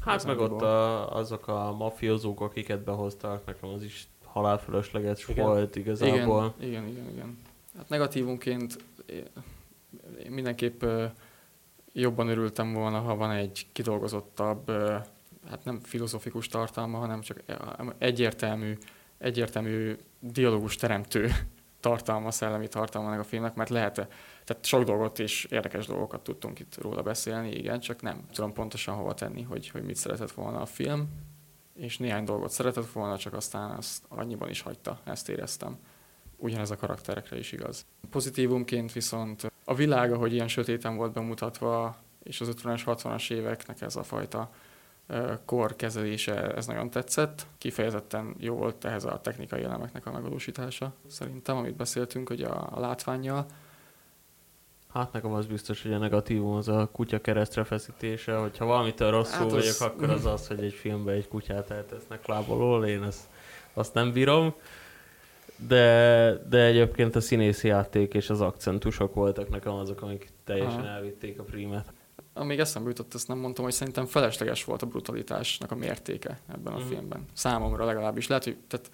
Hát 0.00 0.26
meg 0.26 0.38
ott 0.38 0.62
a, 0.62 1.16
azok 1.16 1.48
a 1.48 1.72
mafiózók, 1.72 2.40
akiket 2.40 2.84
behoztak, 2.84 3.46
nekem 3.46 3.68
az 3.68 3.82
is 3.82 4.08
halálfölösleges 4.24 5.28
igen. 5.28 5.46
volt 5.46 5.76
igazából. 5.76 6.54
Igen, 6.58 6.70
igen, 6.70 6.88
igen. 6.88 7.10
igen. 7.12 7.38
Hát 7.76 7.88
negatívunként 7.88 8.78
én 10.24 10.30
mindenképp 10.30 10.84
jobban 11.92 12.28
örültem 12.28 12.72
volna, 12.72 12.98
ha 12.98 13.16
van 13.16 13.30
egy 13.30 13.66
kidolgozottabb, 13.72 14.70
hát 15.48 15.64
nem 15.64 15.80
filozofikus 15.80 16.48
tartalma, 16.48 16.98
hanem 16.98 17.20
csak 17.20 17.42
egyértelmű, 17.98 18.78
egyértelmű 19.18 19.96
dialógus 20.32 20.76
teremtő 20.76 21.30
tartalma, 21.80 22.30
szellemi 22.30 22.68
tartalma 22.68 23.18
a 23.18 23.22
filmnek, 23.22 23.54
mert 23.54 23.70
lehet 23.70 23.94
tehát 24.44 24.64
sok 24.64 24.82
dolgot 24.82 25.18
és 25.18 25.44
érdekes 25.44 25.86
dolgokat 25.86 26.22
tudtunk 26.22 26.58
itt 26.58 26.76
róla 26.80 27.02
beszélni, 27.02 27.50
igen, 27.50 27.80
csak 27.80 28.02
nem 28.02 28.24
tudom 28.32 28.52
pontosan 28.52 28.94
hova 28.94 29.14
tenni, 29.14 29.42
hogy, 29.42 29.68
hogy 29.68 29.82
mit 29.82 29.96
szeretett 29.96 30.30
volna 30.30 30.60
a 30.60 30.66
film, 30.66 31.08
és 31.74 31.98
néhány 31.98 32.24
dolgot 32.24 32.50
szeretett 32.50 32.90
volna, 32.92 33.18
csak 33.18 33.34
aztán 33.34 33.70
azt 33.70 34.04
annyiban 34.08 34.48
is 34.48 34.60
hagyta, 34.60 35.00
ezt 35.04 35.28
éreztem. 35.28 35.78
Ugyanez 36.36 36.70
a 36.70 36.76
karakterekre 36.76 37.38
is 37.38 37.52
igaz. 37.52 37.86
Pozitívumként 38.10 38.92
viszont 38.92 39.52
a 39.64 39.74
világa, 39.74 40.16
hogy 40.16 40.32
ilyen 40.32 40.48
sötéten 40.48 40.96
volt 40.96 41.12
bemutatva, 41.12 41.96
és 42.22 42.40
az 42.40 42.54
50-es, 42.56 42.82
60-as 42.86 43.30
éveknek 43.30 43.80
ez 43.80 43.96
a 43.96 44.02
fajta 44.02 44.50
kor 45.44 45.76
kezelése, 45.76 46.54
ez 46.54 46.66
nagyon 46.66 46.90
tetszett. 46.90 47.46
Kifejezetten 47.58 48.34
jó 48.38 48.54
volt 48.54 48.84
ehhez 48.84 49.04
a 49.04 49.20
technikai 49.20 49.62
elemeknek 49.62 50.06
a 50.06 50.12
megvalósítása, 50.12 50.92
szerintem, 51.06 51.56
amit 51.56 51.76
beszéltünk, 51.76 52.28
hogy 52.28 52.42
a, 52.42 52.68
a 52.70 52.80
látványjal. 52.80 53.46
Hát 54.92 55.12
nekem 55.12 55.32
az 55.32 55.46
biztos, 55.46 55.82
hogy 55.82 55.92
a 55.92 55.98
negatívum 55.98 56.54
az 56.54 56.68
a 56.68 56.88
kutya 56.92 57.20
keresztre 57.20 57.64
feszítése, 57.64 58.36
hogyha 58.36 58.64
valamitől 58.64 59.10
rosszul 59.10 59.38
hát 59.38 59.52
az... 59.52 59.52
vagyok, 59.52 59.92
akkor 59.92 60.10
az 60.10 60.26
az, 60.26 60.46
hogy 60.46 60.64
egy 60.64 60.72
filmbe 60.72 61.12
egy 61.12 61.28
kutyát 61.28 61.70
eltesznek 61.70 62.26
lábolól, 62.26 62.86
én 62.86 63.02
ezt, 63.02 63.22
azt 63.72 63.94
nem 63.94 64.12
bírom. 64.12 64.54
De, 65.56 66.32
de 66.48 66.64
egyébként 66.64 67.16
a 67.16 67.20
színészi 67.20 67.68
játék 67.68 68.14
és 68.14 68.30
az 68.30 68.40
akcentusok 68.40 69.14
voltak 69.14 69.48
nekem 69.48 69.72
azok, 69.72 70.02
amik 70.02 70.28
teljesen 70.44 70.80
Aha. 70.80 70.88
elvitték 70.88 71.38
a 71.38 71.42
prímet. 71.42 71.92
Amíg 72.36 72.58
eszembe 72.58 72.88
jutott, 72.88 73.14
ezt 73.14 73.28
nem 73.28 73.38
mondtam, 73.38 73.64
hogy 73.64 73.72
szerintem 73.72 74.06
felesleges 74.06 74.64
volt 74.64 74.82
a 74.82 74.86
brutalitásnak 74.86 75.70
a 75.70 75.74
mértéke 75.74 76.38
ebben 76.52 76.72
a 76.72 76.78
mm. 76.78 76.86
filmben. 76.86 77.24
Számomra 77.32 77.84
legalábbis. 77.84 78.26
Lehet, 78.26 78.44
hogy 78.44 78.56
tehát 78.68 78.90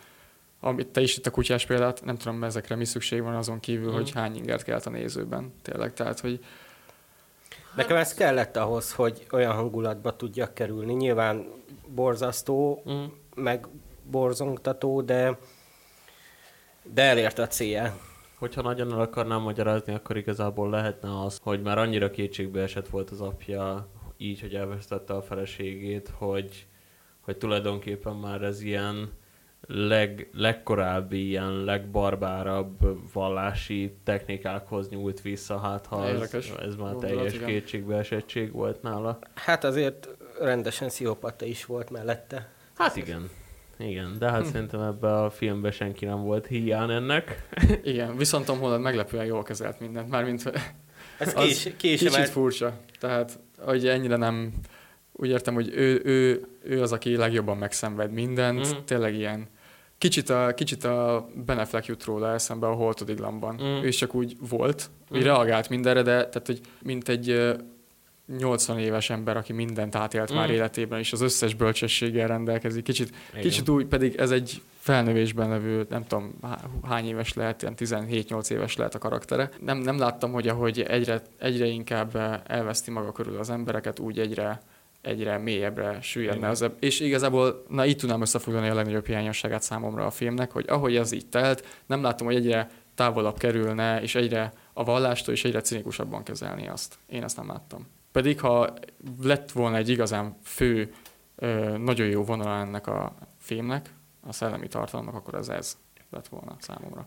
amit 0.60 0.88
te 0.88 1.00
is 1.00 1.16
itt 1.16 1.26
a 1.26 1.30
kutyás 1.30 1.66
példát, 1.66 2.04
nem 2.04 2.16
tudom, 2.16 2.44
ezekre 2.44 2.74
mi 2.74 2.84
szükség 2.84 3.22
van 3.22 3.34
azon 3.34 3.60
kívül, 3.60 3.90
mm. 3.90 3.94
hogy 3.94 4.10
hány 4.10 4.36
ingert 4.36 4.62
kelt 4.62 4.86
a 4.86 4.90
nézőben. 4.90 5.52
Tényleg, 5.62 5.92
tehát, 5.92 6.20
hogy 6.20 6.44
Nekem 7.76 7.96
ez 7.96 8.14
kellett 8.14 8.56
ahhoz, 8.56 8.92
hogy 8.92 9.26
olyan 9.30 9.52
hangulatba 9.52 10.16
tudjak 10.16 10.54
kerülni. 10.54 10.92
Nyilván 10.92 11.46
borzasztó, 11.86 12.82
mm. 12.90 13.04
meg 13.34 13.66
borzongtató, 14.10 15.00
de, 15.00 15.38
de 16.82 17.02
elérte 17.02 17.42
a 17.42 17.46
célja. 17.46 17.98
Hogyha 18.42 18.62
nagyon 18.62 18.92
el 18.92 19.00
akarnám 19.00 19.40
magyarázni, 19.40 19.94
akkor 19.94 20.16
igazából 20.16 20.70
lehetne 20.70 21.20
az, 21.20 21.38
hogy 21.42 21.62
már 21.62 21.78
annyira 21.78 22.10
kétségbe 22.10 22.62
esett 22.62 22.88
volt 22.88 23.10
az 23.10 23.20
apja, 23.20 23.88
így, 24.16 24.40
hogy 24.40 24.54
elvesztette 24.54 25.12
a 25.14 25.22
feleségét, 25.22 26.12
hogy, 26.14 26.66
hogy 27.20 27.36
tulajdonképpen 27.36 28.16
már 28.16 28.42
ez 28.42 28.62
ilyen 28.62 29.12
leg, 29.66 30.30
legkorábbi, 30.32 31.26
ilyen 31.26 31.64
legbarbárabb 31.64 32.78
vallási 33.12 33.96
technikákhoz 34.04 34.88
nyúlt 34.88 35.20
vissza, 35.20 35.58
hát 35.58 35.86
ha 35.86 36.06
ez, 36.06 36.34
ez 36.62 36.76
már 36.76 36.94
teljes 36.94 37.34
igen. 37.34 37.46
kétségbeesettség 37.46 38.52
volt 38.52 38.82
nála. 38.82 39.18
Hát 39.34 39.64
azért 39.64 40.08
rendesen 40.40 40.88
sziopata 40.88 41.44
is 41.44 41.64
volt 41.64 41.90
mellette. 41.90 42.52
Hát 42.74 42.96
igen. 42.96 43.30
Igen, 43.88 44.16
de 44.18 44.30
hát 44.30 44.42
hm. 44.42 44.48
szerintem 44.48 44.80
ebbe 44.80 45.12
a 45.12 45.30
filmben 45.30 45.70
senki 45.70 46.04
nem 46.04 46.22
volt 46.22 46.46
hiány 46.46 46.90
ennek. 46.90 47.48
Igen, 47.82 48.16
viszont 48.16 48.44
Tom 48.44 48.58
Holland 48.58 48.82
meglepően 48.82 49.24
jól 49.24 49.42
kezelt 49.42 49.80
mindent, 49.80 50.08
mármint 50.08 50.52
ez 51.18 51.34
is, 51.46 51.68
ki 51.76 51.92
is 51.92 52.00
kicsit 52.00 52.28
furcsa. 52.28 52.80
Tehát, 53.00 53.38
hogy 53.58 53.88
ennyire 53.88 54.16
nem 54.16 54.52
úgy 55.12 55.28
értem, 55.28 55.54
hogy 55.54 55.72
ő, 55.74 56.00
ő, 56.04 56.46
ő 56.62 56.82
az, 56.82 56.92
aki 56.92 57.16
legjobban 57.16 57.56
megszenved 57.56 58.12
mindent, 58.12 58.74
mm. 58.74 58.78
tényleg 58.84 59.14
ilyen 59.14 59.48
Kicsit 60.02 60.30
a, 60.30 60.54
kicsit 60.54 60.84
a 60.84 61.28
Ben 61.34 61.58
Affleck 61.58 61.86
jut 61.86 62.04
róla 62.04 62.32
eszembe 62.32 62.66
a 62.66 62.72
Holtodiglamban. 62.72 63.60
Mm. 63.62 63.82
Ő 63.82 63.86
is 63.86 63.96
csak 63.96 64.14
úgy 64.14 64.36
volt, 64.48 64.90
mm. 64.90 65.16
úgy 65.16 65.22
reagált 65.22 65.68
mindenre, 65.68 66.02
de 66.02 66.28
tehát, 66.28 66.46
hogy 66.46 66.60
mint 66.82 67.08
egy 67.08 67.54
80 68.26 68.78
éves 68.78 69.10
ember, 69.10 69.36
aki 69.36 69.52
mindent 69.52 69.94
átélt 69.94 70.32
mm. 70.32 70.36
már 70.36 70.50
életében, 70.50 70.98
és 70.98 71.12
az 71.12 71.20
összes 71.20 71.54
bölcsességgel 71.54 72.28
rendelkezik. 72.28 72.84
Kicsit, 72.84 73.14
kicsit 73.40 73.68
úgy, 73.68 73.86
pedig 73.86 74.14
ez 74.16 74.30
egy 74.30 74.62
felnövésben 74.78 75.48
levő, 75.48 75.86
nem 75.88 76.04
tudom 76.06 76.32
hány 76.82 77.06
éves 77.06 77.34
lehet, 77.34 77.62
ilyen 77.62 77.74
17-8 77.78 78.50
éves 78.50 78.76
lehet 78.76 78.94
a 78.94 78.98
karaktere. 78.98 79.50
Nem, 79.60 79.78
nem 79.78 79.98
láttam, 79.98 80.32
hogy 80.32 80.48
ahogy 80.48 80.80
egyre, 80.80 81.22
egyre 81.38 81.66
inkább 81.66 82.16
elveszti 82.46 82.90
maga 82.90 83.12
körül 83.12 83.38
az 83.38 83.50
embereket, 83.50 83.98
úgy 83.98 84.18
egyre 84.18 84.60
egyre 85.00 85.38
mélyebbre 85.38 86.00
süllyedne 86.00 86.48
az. 86.48 86.70
És 86.80 87.00
igazából, 87.00 87.64
na 87.68 87.84
itt 87.84 87.98
tudnám 87.98 88.20
összefoglalni 88.20 88.68
a 88.68 88.74
legnagyobb 88.74 89.06
hiányosságát 89.06 89.62
számomra 89.62 90.06
a 90.06 90.10
filmnek, 90.10 90.50
hogy 90.50 90.64
ahogy 90.68 90.96
ez 90.96 91.12
így 91.12 91.26
telt, 91.26 91.82
nem 91.86 92.02
látom, 92.02 92.26
hogy 92.26 92.36
egyre 92.36 92.70
távolabb 92.94 93.38
kerülne, 93.38 94.02
és 94.02 94.14
egyre 94.14 94.52
a 94.72 94.84
vallástól 94.84 95.34
is 95.34 95.44
egyre 95.44 95.60
cinikusabban 95.60 96.22
kezelni 96.22 96.68
azt. 96.68 96.98
Én 97.06 97.22
ezt 97.22 97.36
nem 97.36 97.48
láttam. 97.48 97.86
Pedig 98.12 98.40
ha 98.40 98.74
lett 99.22 99.50
volna 99.50 99.76
egy 99.76 99.88
igazán 99.88 100.36
fő, 100.42 100.94
nagyon 101.76 102.06
jó 102.06 102.24
vonal 102.24 102.60
ennek 102.60 102.86
a 102.86 103.14
filmnek, 103.38 103.94
a 104.26 104.32
szellemi 104.32 104.68
tartalomnak, 104.68 105.14
akkor 105.14 105.34
ez 105.34 105.48
ez 105.48 105.76
lett 106.10 106.28
volna 106.28 106.56
számomra. 106.58 107.06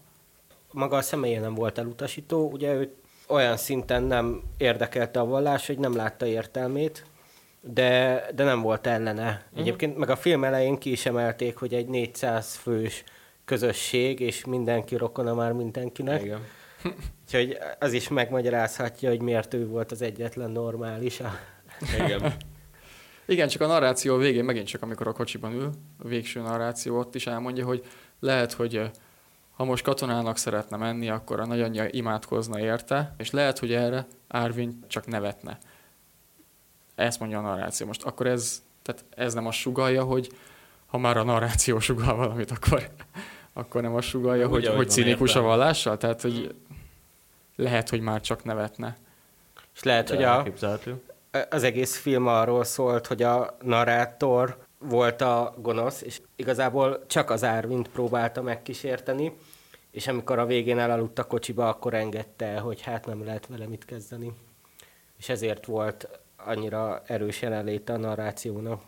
Maga 0.71 0.97
a 0.97 1.01
személye 1.01 1.39
nem 1.39 1.53
volt 1.53 1.77
elutasító, 1.77 2.49
ugye 2.51 2.73
ő 2.73 2.95
olyan 3.27 3.57
szinten 3.57 4.03
nem 4.03 4.41
érdekelte 4.57 5.19
a 5.19 5.25
vallás, 5.25 5.67
hogy 5.67 5.77
nem 5.77 5.95
látta 5.95 6.25
értelmét, 6.25 7.05
de, 7.61 8.23
de 8.35 8.43
nem 8.43 8.61
volt 8.61 8.87
ellene. 8.87 9.45
Uh-huh. 9.45 9.59
Egyébként 9.59 9.97
meg 9.97 10.09
a 10.09 10.15
film 10.15 10.43
elején 10.43 10.77
ki 10.77 10.91
is 10.91 11.05
emelték, 11.05 11.57
hogy 11.57 11.73
egy 11.73 11.87
400 11.87 12.55
fős 12.55 13.03
közösség, 13.45 14.19
és 14.19 14.45
mindenki 14.45 14.95
rokona 14.95 15.33
már 15.33 15.51
mindenkinek. 15.51 16.23
Igen. 16.23 16.39
Úgyhogy 17.25 17.57
az 17.79 17.93
is 17.93 18.07
megmagyarázhatja, 18.07 19.09
hogy 19.09 19.21
miért 19.21 19.53
ő 19.53 19.67
volt 19.67 19.91
az 19.91 20.01
egyetlen 20.01 20.51
normális. 20.51 21.21
Igen. 22.05 22.33
Igen, 23.27 23.47
csak 23.47 23.61
a 23.61 23.67
narráció 23.67 24.17
végén, 24.17 24.43
megint 24.43 24.67
csak 24.67 24.81
amikor 24.81 25.07
a 25.07 25.13
kocsiban 25.13 25.53
ül, 25.53 25.71
a 26.03 26.07
végső 26.07 26.41
narráció 26.41 26.97
ott 26.97 27.15
is 27.15 27.27
elmondja, 27.27 27.65
hogy 27.65 27.85
lehet, 28.19 28.53
hogy 28.53 28.91
ha 29.55 29.63
most 29.63 29.83
katonának 29.83 30.37
szeretne 30.37 30.77
menni, 30.77 31.09
akkor 31.09 31.39
a 31.39 31.45
nagyanyja 31.45 31.87
imádkozna 31.91 32.59
érte, 32.59 33.15
és 33.17 33.31
lehet, 33.31 33.59
hogy 33.59 33.73
erre 33.73 34.07
Árvin 34.27 34.79
csak 34.87 35.07
nevetne. 35.07 35.57
Ezt 36.95 37.19
mondja 37.19 37.37
a 37.37 37.41
narráció. 37.41 37.87
Most 37.87 38.03
akkor 38.03 38.27
ez, 38.27 38.63
tehát 38.81 39.05
ez 39.09 39.33
nem 39.33 39.47
azt 39.47 39.57
sugalja, 39.57 40.03
hogy 40.03 40.29
ha 40.85 40.97
már 40.97 41.17
a 41.17 41.23
narráció 41.23 41.79
sugal 41.79 42.15
valamit, 42.15 42.51
akkor, 42.51 42.89
akkor 43.57 43.81
nem 43.81 43.95
azt 43.95 44.07
sugalja, 44.07 44.47
hogy, 44.47 44.67
hogy 44.67 44.89
cinikus 44.89 45.35
a 45.35 45.41
vallással? 45.41 45.97
Tehát, 45.97 46.21
hogy 46.21 46.55
lehet, 47.55 47.89
hogy 47.89 48.01
már 48.01 48.21
csak 48.21 48.43
nevetne. 48.43 48.97
És 49.75 49.83
lehet, 49.83 50.09
hogy 50.09 50.23
a, 50.23 50.45
az 51.49 51.63
egész 51.63 51.97
film 51.97 52.27
arról 52.27 52.63
szólt, 52.63 53.07
hogy 53.07 53.23
a 53.23 53.57
narrátor 53.61 54.57
volt 54.77 55.21
a 55.21 55.53
gonosz, 55.57 56.01
és 56.01 56.21
igazából 56.35 57.03
csak 57.07 57.29
az 57.29 57.43
Árvint 57.43 57.87
próbálta 57.87 58.41
megkísérteni, 58.41 59.33
és 59.91 60.07
amikor 60.07 60.39
a 60.39 60.45
végén 60.45 60.79
elaludt 60.79 61.19
a 61.19 61.23
kocsiba, 61.23 61.69
akkor 61.69 61.93
engedte, 61.93 62.59
hogy 62.59 62.81
hát 62.81 63.05
nem 63.05 63.25
lehet 63.25 63.47
vele 63.47 63.67
mit 63.67 63.85
kezdeni. 63.85 64.33
És 65.17 65.29
ezért 65.29 65.65
volt 65.65 66.09
annyira 66.37 67.01
erős 67.05 67.41
jelenléte 67.41 67.93
a 67.93 67.97
narrációnak. 67.97 68.81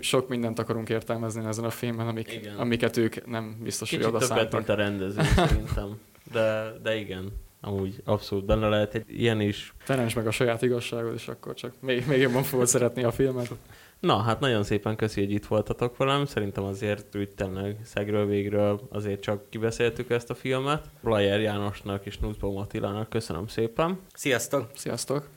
Sok 0.00 0.28
mindent 0.28 0.58
akarunk 0.58 0.88
értelmezni 0.88 1.46
ezen 1.46 1.64
a 1.64 1.70
filmen, 1.70 2.06
amik, 2.06 2.32
Igen. 2.32 2.56
amiket 2.56 2.96
ők 2.96 3.26
nem 3.26 3.56
biztos, 3.62 3.88
Kicsit 3.88 4.04
hogy 4.04 4.14
oda 4.14 4.26
többet, 4.26 4.38
szántak. 4.38 4.58
mint 4.58 4.68
a 4.68 4.74
rendező 4.74 5.22
szerintem. 5.46 6.00
De, 6.32 6.72
de 6.82 6.96
igen, 6.96 7.28
amúgy 7.60 8.02
abszolút 8.04 8.44
benne 8.44 8.68
lehet 8.68 8.94
egy 8.94 9.04
ilyen 9.06 9.40
is. 9.40 9.74
Teremts 9.86 10.16
meg 10.16 10.26
a 10.26 10.30
saját 10.30 10.62
igazságod, 10.62 11.14
és 11.14 11.28
akkor 11.28 11.54
csak 11.54 11.72
még, 11.80 12.06
még 12.06 12.20
jobban 12.20 12.42
fogod 12.42 12.66
szeretni 12.66 13.02
a 13.02 13.10
filmet. 13.10 13.50
Na, 14.00 14.16
hát 14.16 14.40
nagyon 14.40 14.62
szépen 14.62 14.96
köszi, 14.96 15.20
hogy 15.20 15.30
itt 15.32 15.46
voltatok 15.46 15.96
velem. 15.96 16.24
Szerintem 16.24 16.64
azért 16.64 17.16
úgy 17.16 17.30
tényleg 17.30 17.76
szegről 17.84 18.26
végről 18.26 18.80
azért 18.90 19.20
csak 19.20 19.50
kibeszéltük 19.50 20.10
ezt 20.10 20.30
a 20.30 20.34
filmet. 20.34 20.88
Blajer 21.00 21.40
Jánosnak 21.40 22.06
és 22.06 22.18
Nussbaum 22.18 22.56
Attilának 22.56 23.08
köszönöm 23.08 23.46
szépen. 23.46 23.98
Sziasztok! 24.14 24.70
Sziasztok! 24.74 25.28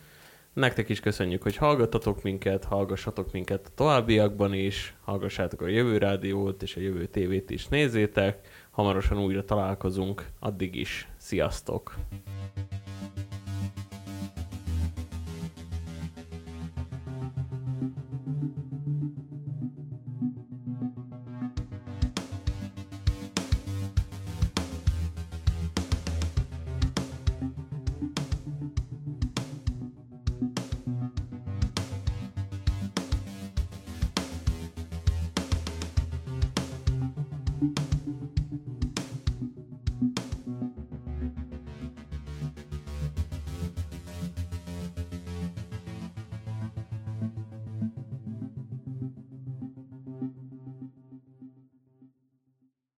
Nektek 0.55 0.89
is 0.89 0.99
köszönjük, 0.99 1.41
hogy 1.43 1.55
hallgattatok 1.55 2.23
minket, 2.23 2.63
hallgassatok 2.63 3.31
minket 3.31 3.65
a 3.65 3.73
továbbiakban 3.75 4.53
is, 4.53 4.95
hallgassátok 5.03 5.61
a 5.61 5.67
jövő 5.67 5.97
rádiót 5.97 6.63
és 6.63 6.75
a 6.75 6.79
jövő 6.79 7.05
tévét 7.05 7.49
is 7.49 7.67
nézzétek. 7.67 8.67
Hamarosan 8.71 9.17
újra 9.17 9.45
találkozunk, 9.45 10.25
addig 10.39 10.75
is 10.75 11.07
sziasztok! 11.17 11.95